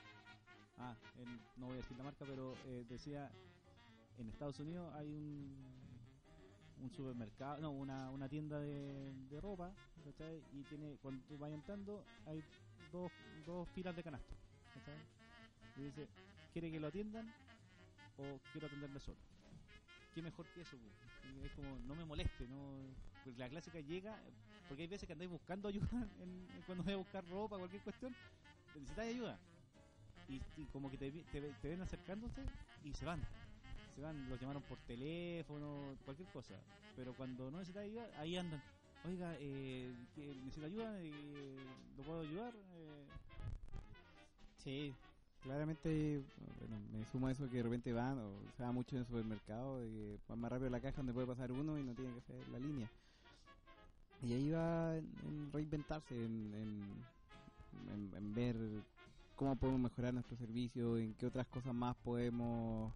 [0.78, 3.30] Ah, en- no voy a decir la marca, pero eh, decía,
[4.18, 5.68] en Estados Unidos hay un
[6.78, 10.42] un supermercado, no, una, una tienda de, de ropa, ¿cachai?
[10.52, 12.44] Y tiene, cuando tú vas entrando, hay
[12.90, 13.12] dos,
[13.46, 14.38] dos filas de canastos,
[14.74, 14.98] ¿cachai?
[15.76, 16.10] Y dice,
[16.52, 17.34] ¿quiere que lo atiendan
[18.16, 19.20] o quiero atenderme solo?
[20.14, 20.76] ¿Qué mejor que eso?
[21.44, 22.94] es como, no me moleste, no...
[23.24, 24.18] Porque la clásica llega,
[24.68, 25.88] porque hay veces que andáis buscando ayuda
[26.20, 28.14] en, cuando voy a buscar ropa, cualquier cuestión,
[28.74, 29.38] necesitáis ayuda.
[30.28, 30.40] Y,
[30.72, 32.42] como que te, te, ve- te ven acercándose
[32.84, 33.20] y se van
[33.94, 36.54] se van, los llamaron por teléfono, cualquier cosa.
[36.96, 38.62] Pero cuando no necesitan ayuda, ahí andan.
[39.04, 42.54] Oiga, eh, necesito ayuda, eh, ¿lo puedo ayudar?
[42.74, 43.04] Eh,
[44.58, 44.94] Sí,
[45.42, 46.22] claramente,
[46.60, 49.06] bueno, me sumo a eso que de repente van, o se va mucho en el
[49.06, 52.18] supermercado, de van más rápido la caja donde puede pasar uno y no tiene que
[52.18, 52.88] hacer la línea.
[54.22, 58.56] Y ahí va en, en reinventarse, en, en, ver
[59.36, 62.92] cómo podemos mejorar nuestro servicio, en qué otras cosas más podemos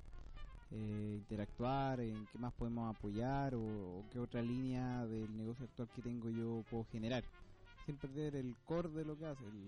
[0.71, 6.03] eh, interactuar, en qué más podemos apoyar, o, qué otra línea del negocio actual que
[6.03, 7.25] tengo yo puedo generar,
[7.87, 9.65] sin perder el core de lo que hace, el-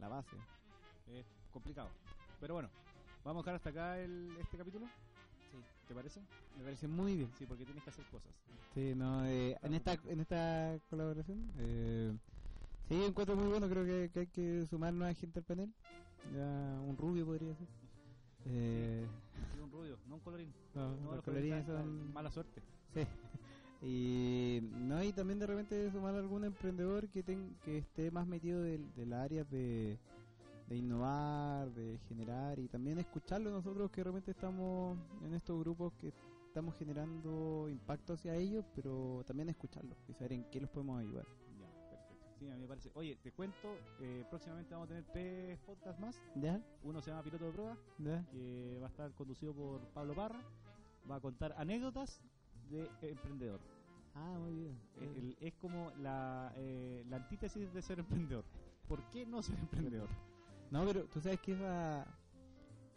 [0.00, 0.36] la base.
[1.12, 1.88] es complicado.
[2.40, 2.68] Pero bueno,
[3.24, 4.86] vamos a dejar hasta acá el, este capítulo.
[4.86, 5.58] Sí.
[5.88, 6.20] ¿Te parece?
[6.56, 7.30] Me parece muy bien.
[7.38, 8.30] Sí, porque tienes que hacer cosas.
[8.74, 12.12] Sí, no, eh, en esta en esta colaboración, eh,
[12.88, 13.68] sí, encuentro muy bueno.
[13.68, 15.72] Creo que, que hay que sumar nueva gente al panel.
[16.32, 17.66] Ya un rubio podría ser.
[18.46, 19.06] Eh,
[19.54, 20.52] Sí, un rubio, no un colorín.
[20.74, 22.12] no, No, los colorines son.
[22.12, 22.62] Mala suerte.
[22.94, 23.00] Sí,
[23.82, 28.60] Y no y también de repente sumar algún emprendedor que ten- que esté más metido
[28.62, 29.98] del, del área de,
[30.70, 35.92] de innovar, de generar y también escucharlo nosotros que de repente estamos en estos grupos
[35.94, 36.12] que
[36.46, 41.26] estamos generando impacto hacia ellos, pero también escucharlos y saber en qué los podemos ayudar.
[41.58, 42.26] Ya, perfecto.
[42.38, 42.90] Sí, a mí me parece.
[42.94, 46.16] Oye, te cuento, eh, próximamente vamos a tener tres podcasts más.
[46.36, 46.60] ¿Ya?
[46.84, 48.24] Uno se llama Piloto de Prueba, ¿Ya?
[48.30, 50.40] que va a estar conducido por Pablo Parra.
[51.10, 52.22] Va a contar anécdotas
[52.70, 53.60] de emprendedor.
[54.14, 54.78] Ah, muy bien.
[55.00, 58.44] Eh, el- es como la, eh, la antítesis de ser emprendedor.
[58.88, 60.08] ¿Por qué no ser emprendedor?
[60.70, 62.06] No, pero tú sabes que esa,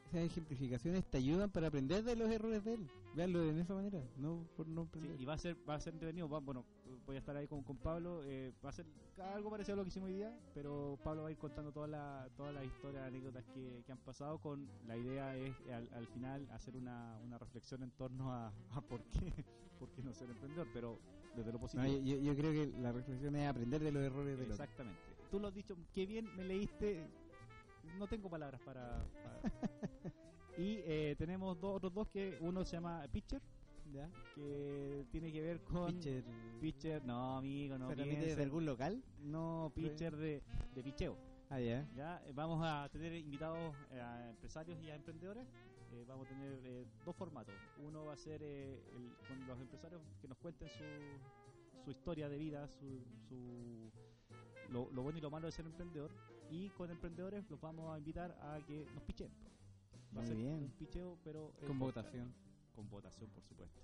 [0.08, 2.88] esas ejemplificaciones te ayudan para aprender de los errores de él.
[3.16, 5.22] Veanlo de esa manera, no por no Sí, aprender.
[5.22, 6.28] y va a ser va a ser entretenido.
[6.30, 6.66] Va- bueno,
[7.06, 8.22] voy a estar ahí con, con Pablo.
[8.24, 8.86] eh, va a ser
[9.34, 11.90] algo parecido a lo que hicimos hoy día, pero Pablo va a ir contando todas
[11.92, 14.40] las toda la historias, anécdotas que, que han pasado.
[14.40, 18.82] Con la idea es al, al final hacer una, una reflexión en torno a, a
[18.82, 19.32] por qué
[19.80, 21.00] por qué no ser emprendedor, pero
[21.36, 21.86] desde lo No, positivo.
[21.88, 24.52] yo, yo- yo creo que la reflexión es aprender de los errores otro.
[24.52, 25.00] Exactamente.
[25.30, 27.08] Tú lo has dicho, qué bien me leíste.
[27.98, 29.06] No tengo palabras para.
[29.24, 29.42] para-
[30.58, 33.42] y eh, tenemos dos, otros dos que uno se llama Pitcher,
[33.92, 34.10] ¿Ya?
[34.36, 35.88] que tiene que ver con.
[35.94, 36.24] Pitcher.
[36.62, 37.88] Pitcher, no, amigo, no.
[37.90, 38.36] ¿Pero piensen.
[38.38, 39.04] de algún local?
[39.20, 40.42] No, pitcher de,
[40.76, 41.18] de picheo.
[41.50, 41.88] Ah, ya.
[41.96, 45.46] Ya, Eh, vamos a tener invitados eh, a empresarios y a emprendedores.
[45.92, 47.54] Eh, vamos a tener eh, dos formatos.
[47.78, 52.30] Uno va a ser eh, el- con los empresarios que nos cuenten su, su historia
[52.30, 53.92] de vida, su, su
[54.72, 56.12] lo, lo bueno y lo malo de ser emprendedor.
[56.50, 59.30] Y con emprendedores los vamos a invitar a que nos pichen.
[60.16, 60.54] Va a ser bien.
[60.56, 62.08] un picheo, pero Con podcast.
[62.08, 62.34] votación.
[62.76, 63.82] Con votación, por supuesto.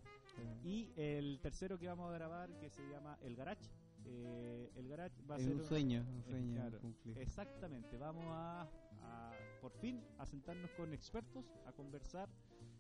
[0.64, 3.70] Y el tercero que vamos a grabar, que se llama El Garage.
[4.06, 6.80] eh, el Garage va a Es ser un un- sueño, un eh, sueño claro.
[7.18, 8.62] Exactamente, vamos a,
[9.02, 9.32] a,
[9.62, 12.30] por fin a sentarnos con expertos a conversar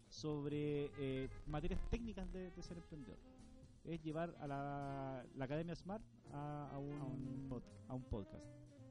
[0.08, 3.18] sobre eh, materias técnicas de, de ser emprendedor.
[3.84, 8.46] Es llevar a la, la Academia Smart a, a un, A un a un podcast.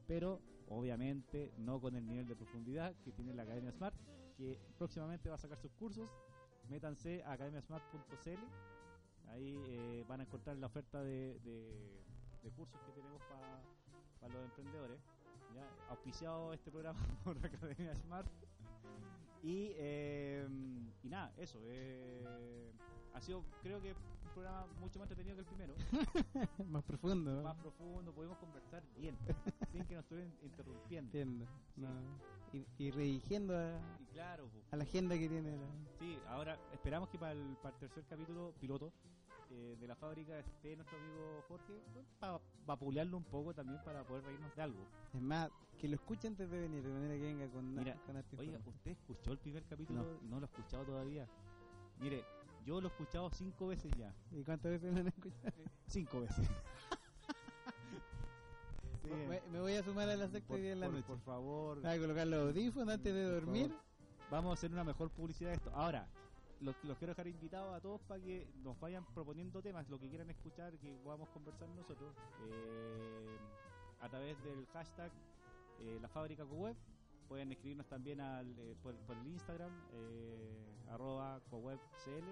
[0.07, 3.95] Pero obviamente no con el nivel de profundidad que tiene la Academia Smart,
[4.37, 6.09] que próximamente va a sacar sus cursos.
[6.69, 8.39] Métanse a academiasmart.cl.
[9.29, 11.39] Ahí eh, van a encontrar la oferta de,
[12.57, 15.01] cursos que tenemos para los emprendedores.
[15.89, 18.29] Auspiciado este programa por la Academia Smart.
[19.43, 20.47] Y, eh,
[21.03, 21.59] y nada, eso.
[21.65, 22.73] eh,
[23.19, 23.95] ha sido, creo que,
[24.39, 25.75] programa mucho más entretenido que el primero.
[26.71, 27.43] más profundo.
[27.43, 29.17] más profundo, pudimos conversar bien,
[29.73, 31.19] sin que nos estuvieran interrumpiendo.
[31.19, 31.47] Entiendo.
[31.75, 31.81] Sí.
[31.81, 31.89] No.
[32.53, 35.67] Y, y redirigiendo a, Y claro, a la agenda que tiene la...
[35.99, 38.93] sí, ahora esperamos que para el, para el tercer capítulo piloto
[39.51, 41.75] eh, de la fábrica esté nuestro amigo Jorge,
[42.19, 44.87] para vapulearlo un poco también para poder reírnos de algo.
[45.13, 48.17] Es más, que lo escuche antes de venir, de manera que venga con, Mira, con
[48.39, 48.59] Oiga.
[48.65, 50.03] ¿usted escuchó el primer capítulo?
[50.23, 50.29] No.
[50.29, 51.29] No, lo he escuchado todavía.
[52.01, 52.25] Mire,
[52.69, 54.15] yo lo he escuchado cinco veces ya.
[54.31, 55.53] ¿Y cuántas veces lo han escuchado?
[55.87, 56.47] Cinco veces.
[59.03, 61.07] Sí, Me, me voy a sumar a la secta por, día en la por- noche.
[61.07, 61.81] por favor.
[61.81, 63.75] Voy a colocar los audífonos antes de dormir.
[64.31, 65.71] Vamos a hacer una mejor publicidad de esto.
[65.75, 66.07] Ahora,
[66.61, 70.09] los, los quiero dejar invitados a todos para que nos vayan proponiendo temas, lo que
[70.11, 72.15] quieran escuchar, que podamos conversar nosotros
[72.51, 73.39] eh,
[74.01, 75.11] a través del hashtag
[75.81, 76.77] eh, la fábrica web.
[77.29, 82.25] Pueden escribirnos también al, eh, por, por el Instagram, eh, arroba cowebcl,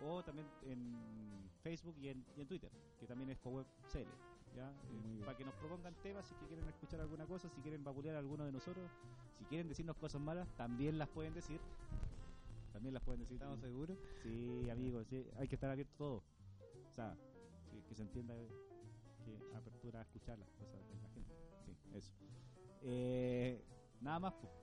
[0.00, 4.08] o también en Facebook y en, y en Twitter, que también es cowebcl.
[4.56, 4.68] ¿ya?
[4.68, 8.16] Eh, para que nos propongan temas, si que quieren escuchar alguna cosa, si quieren vapulear
[8.16, 8.90] a alguno de nosotros,
[9.38, 11.60] si quieren decirnos cosas malas, también las pueden decir.
[12.72, 13.34] También las pueden decir.
[13.36, 13.98] ¿Estamos seguros?
[14.22, 16.22] Sí, amigos, sí, hay que estar abierto todo.
[16.90, 17.16] O sea,
[17.70, 18.34] sí, que se entienda
[19.24, 21.34] que apertura a escuchar las cosas de la gente.
[21.64, 22.12] Sí, eso.
[22.82, 23.62] Eh,
[24.00, 24.61] nada más, po.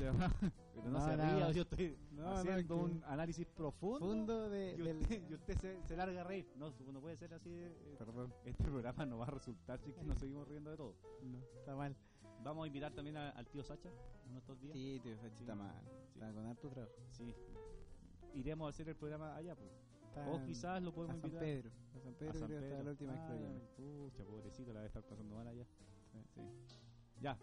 [0.00, 0.12] Sea,
[0.74, 4.48] pero no, No, se ría, yo estoy No, no, haciendo que- un análisis profundo.
[4.48, 4.96] De, Y del...
[4.96, 6.50] usted, y usted se, se larga a reír.
[6.56, 7.50] No, no puede ser así.
[7.52, 10.76] eh, Perdón, este programa no va a resultar si es que nos seguimos riendo de
[10.78, 10.94] todo.
[11.22, 11.94] no, está mal.
[12.42, 14.72] Vamos a invitar también a- al tío Sacha de estos días.
[14.72, 15.42] Sí, tío, Sachi Sí.
[15.42, 15.74] está mal.
[15.84, 16.14] Sí.
[16.14, 16.94] Está con harto trabajo.
[17.10, 17.34] Sí.
[18.32, 19.70] Iremos a hacer el programa allá, pues.
[20.16, 21.70] O en- quizás lo a podemos San invitar Pedro.
[21.94, 22.84] A San Pedro a San creo que Pedro.
[22.84, 23.62] la última Ay.
[23.76, 25.66] Pucha, pobrecito, la debe estar pasando mal allá.
[26.34, 26.40] Sí.
[27.20, 27.38] Ya,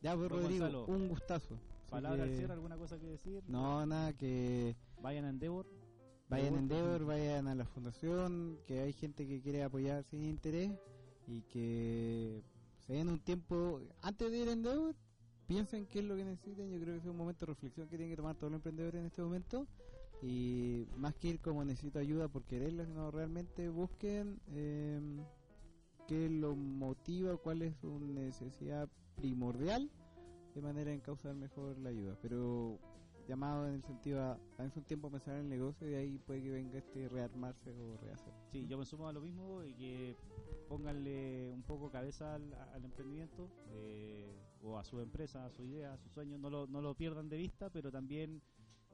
[0.00, 0.86] Ya, pues Rodrigo, Gonzalo.
[0.86, 1.58] un gustazo.
[1.90, 3.42] Palabra al cierre, alguna cosa que decir.
[3.48, 5.66] No, nada, que Vayan a Endeavor.
[6.28, 10.72] vayan a Endeavor, vayan a la fundación, que hay gente que quiere apoyar sin interés
[11.26, 12.42] y que
[12.86, 14.94] se den un tiempo antes de ir a Endeavor,
[15.46, 16.70] piensen qué es lo que necesitan.
[16.70, 19.00] Yo creo que es un momento de reflexión que tienen que tomar todos los emprendedores
[19.00, 19.66] en este momento.
[20.20, 25.00] Y más que ir como necesito ayuda por quererla, sino realmente busquen eh,
[26.08, 29.90] qué lo motiva, cuál es su necesidad primordial,
[30.60, 32.16] de manera en causar mejor la ayuda.
[32.20, 32.78] Pero
[33.28, 36.18] llamado en el sentido a, en un tiempo pensar en el negocio y de ahí
[36.18, 38.32] puede que venga este rearmarse o rehacer.
[38.50, 40.16] Sí, yo me sumo a lo mismo y que
[40.68, 44.26] pónganle un poco cabeza al, al emprendimiento eh,
[44.62, 47.28] o a su empresa, a su idea, a sus sueños, no lo, no lo pierdan
[47.28, 48.42] de vista, pero también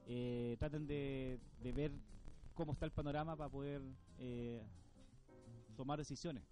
[0.07, 1.91] eh, traten de, de ver
[2.53, 3.81] cómo está el panorama para poder
[4.19, 4.61] eh,
[5.75, 6.43] tomar decisiones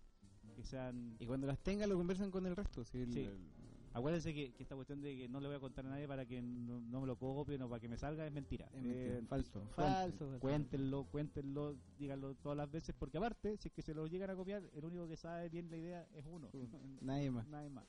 [0.56, 2.84] que sean Y cuando las tengan lo conversan con el resto.
[2.86, 3.20] Si el- Sí.
[3.22, 3.63] el-
[3.94, 6.26] Acuérdense que, que esta cuestión de que no le voy a contar a nadie para
[6.26, 8.66] que no, no me lo copien o para que me salga es mentira.
[8.74, 10.40] es mentira, Eh, falso, falso, falso.
[10.40, 14.36] Cuéntenlo, cuéntenlo, díganlo todas las veces, porque aparte, si es que se lo llegan a
[14.36, 16.50] copiar, el único que sabe bien la idea es uno.
[17.02, 17.48] Nadie más.
[17.48, 17.86] Nadie más.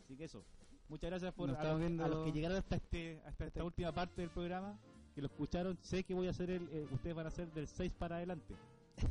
[0.00, 0.44] Así que eso.
[0.88, 4.20] Muchas gracias por a, viendo- a los que llegaron hasta este hasta esta última parte
[4.20, 4.78] del programa,
[5.14, 5.78] que lo escucharon.
[5.82, 8.54] Sé que voy a hacer el, eh, ustedes van a hacer del 6 para adelante.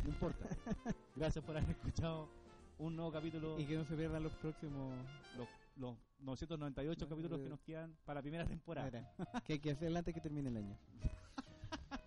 [0.03, 0.45] No importa.
[1.15, 2.27] gracias por haber escuchado
[2.77, 3.59] un nuevo capítulo.
[3.59, 4.95] Y que no se pierdan los próximos.
[5.37, 8.85] los, los 998 No, capítulos que nos quedan para la primera temporada.
[9.17, 10.77] Mira, que hay que hacer antes que termine el año.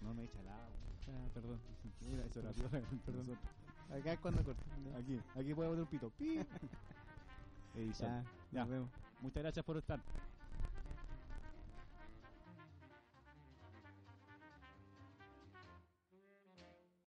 [0.00, 0.64] No me echa el agua.
[1.08, 1.60] Ah, perdón.
[2.10, 2.50] Mira, eso era
[3.04, 3.38] Perdón.
[3.90, 4.62] Acá es cuando corto.
[4.96, 6.10] Aquí, aquí puedo poner un pito.
[6.10, 6.40] Pi.
[7.76, 8.24] Edición.
[8.24, 8.60] Ya, Ya.
[8.60, 8.90] nos vemos.
[9.20, 10.00] Muchas gracias por estar.